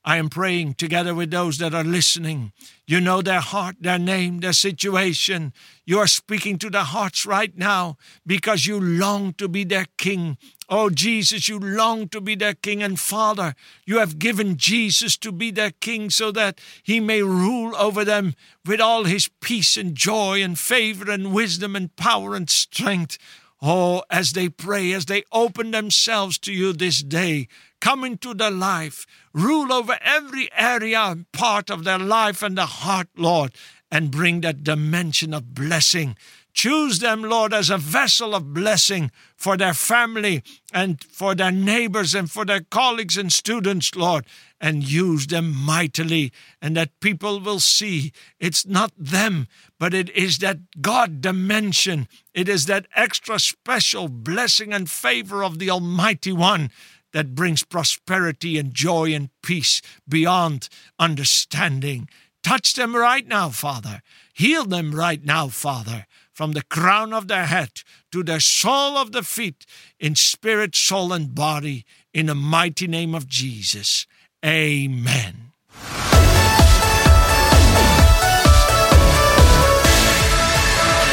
I 0.07 0.17
am 0.17 0.29
praying 0.29 0.75
together 0.75 1.15
with 1.15 1.31
those 1.31 1.57
that 1.57 1.73
are 1.73 1.83
listening. 1.83 2.53
You 2.85 3.01
know 3.01 3.23
their 3.23 3.39
heart, 3.39 3.77
their 3.79 3.97
name, 3.97 4.39
their 4.39 4.53
situation. 4.53 5.51
You 5.83 5.97
are 5.97 6.07
speaking 6.07 6.59
to 6.59 6.69
their 6.69 6.83
hearts 6.83 7.25
right 7.25 7.57
now 7.57 7.97
because 8.25 8.67
you 8.67 8.79
long 8.79 9.33
to 9.33 9.47
be 9.47 9.63
their 9.63 9.87
king. 9.97 10.37
Oh, 10.67 10.89
Jesus, 10.89 11.47
you 11.47 11.59
long 11.59 12.09
to 12.09 12.19
be 12.19 12.35
their 12.35 12.55
king. 12.55 12.81
And 12.81 12.99
Father, 12.99 13.53
you 13.85 13.99
have 13.99 14.17
given 14.17 14.57
Jesus 14.57 15.17
to 15.17 15.31
be 15.31 15.51
their 15.51 15.71
king 15.71 16.09
so 16.09 16.31
that 16.31 16.59
he 16.81 16.99
may 16.99 17.21
rule 17.21 17.75
over 17.75 18.03
them 18.03 18.33
with 18.65 18.81
all 18.81 19.03
his 19.03 19.29
peace 19.41 19.77
and 19.77 19.95
joy 19.95 20.41
and 20.41 20.57
favor 20.57 21.11
and 21.11 21.33
wisdom 21.33 21.75
and 21.75 21.95
power 21.95 22.35
and 22.35 22.49
strength. 22.49 23.17
Oh, 23.61 24.03
as 24.09 24.33
they 24.33 24.49
pray, 24.49 24.91
as 24.91 25.05
they 25.05 25.23
open 25.31 25.71
themselves 25.71 26.37
to 26.39 26.51
you 26.51 26.73
this 26.73 27.01
day, 27.01 27.47
come 27.79 28.03
into 28.03 28.33
their 28.33 28.51
life, 28.51 29.05
rule 29.33 29.71
over 29.71 29.97
every 30.01 30.49
area 30.55 30.99
and 30.99 31.31
part 31.31 31.69
of 31.69 31.83
their 31.83 31.99
life 31.99 32.43
and 32.43 32.57
their 32.57 32.65
heart, 32.65 33.07
Lord, 33.15 33.53
and 33.91 34.11
bring 34.11 34.41
that 34.41 34.63
dimension 34.63 35.33
of 35.33 35.53
blessing. 35.53 36.17
Choose 36.55 36.99
them, 36.99 37.21
Lord, 37.21 37.53
as 37.53 37.69
a 37.69 37.77
vessel 37.77 38.33
of 38.33 38.53
blessing 38.53 39.11
for 39.35 39.57
their 39.57 39.73
family 39.73 40.41
and 40.73 41.03
for 41.03 41.35
their 41.35 41.51
neighbors 41.51 42.15
and 42.15 42.31
for 42.31 42.45
their 42.45 42.61
colleagues 42.61 43.17
and 43.17 43.31
students, 43.31 43.93
Lord, 43.93 44.25
and 44.61 44.89
use 44.89 45.27
them 45.27 45.53
mightily, 45.53 46.31
and 46.61 46.77
that 46.77 46.97
people 47.01 47.41
will 47.41 47.59
see 47.59 48.13
it's 48.39 48.65
not 48.65 48.93
them, 48.97 49.47
but 49.77 49.93
it 49.93 50.09
is 50.11 50.37
that 50.37 50.81
God 50.81 51.19
dimension. 51.19 52.07
It 52.33 52.47
is 52.47 52.67
that 52.67 52.87
extra 52.95 53.37
special 53.37 54.07
blessing 54.07 54.71
and 54.71 54.89
favor 54.89 55.43
of 55.43 55.59
the 55.59 55.69
Almighty 55.69 56.31
One 56.31 56.71
that 57.11 57.35
brings 57.35 57.63
prosperity 57.63 58.57
and 58.57 58.73
joy 58.73 59.13
and 59.13 59.29
peace 59.43 59.81
beyond 60.07 60.69
understanding. 60.97 62.07
Touch 62.43 62.75
them 62.75 62.95
right 62.95 63.27
now, 63.27 63.49
Father. 63.49 64.01
Heal 64.33 64.65
them 64.65 64.95
right 64.95 65.23
now, 65.23 65.49
Father, 65.49 66.05
from 66.35 66.51
the 66.51 66.63
crown 66.63 67.13
of 67.13 67.29
the 67.29 67.45
head 67.45 67.71
to 68.11 68.21
the 68.21 68.41
sole 68.41 68.97
of 68.97 69.13
the 69.13 69.23
feet, 69.23 69.65
in 69.99 70.15
spirit, 70.15 70.75
soul, 70.75 71.13
and 71.13 71.33
body, 71.33 71.85
in 72.13 72.25
the 72.25 72.35
mighty 72.35 72.87
name 72.87 73.15
of 73.15 73.27
Jesus. 73.27 74.05
Amen. 74.45 75.53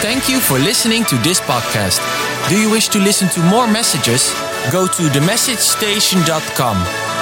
Thank 0.02 0.28
you 0.28 0.40
for 0.40 0.58
listening 0.58 1.04
to 1.04 1.16
this 1.18 1.40
podcast. 1.40 2.00
Do 2.48 2.61
you 2.61 2.68
wish 2.68 2.88
to 2.88 2.98
listen 2.98 3.28
to 3.28 3.40
more 3.44 3.68
messages? 3.68 4.35
Go 4.72 4.88
to 4.88 5.02
themessagestation.com. 5.04 6.76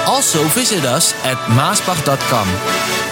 Also 0.07 0.43
visit 0.45 0.83
us 0.85 1.13
at 1.23 1.37
maasbach.com. 1.51 3.10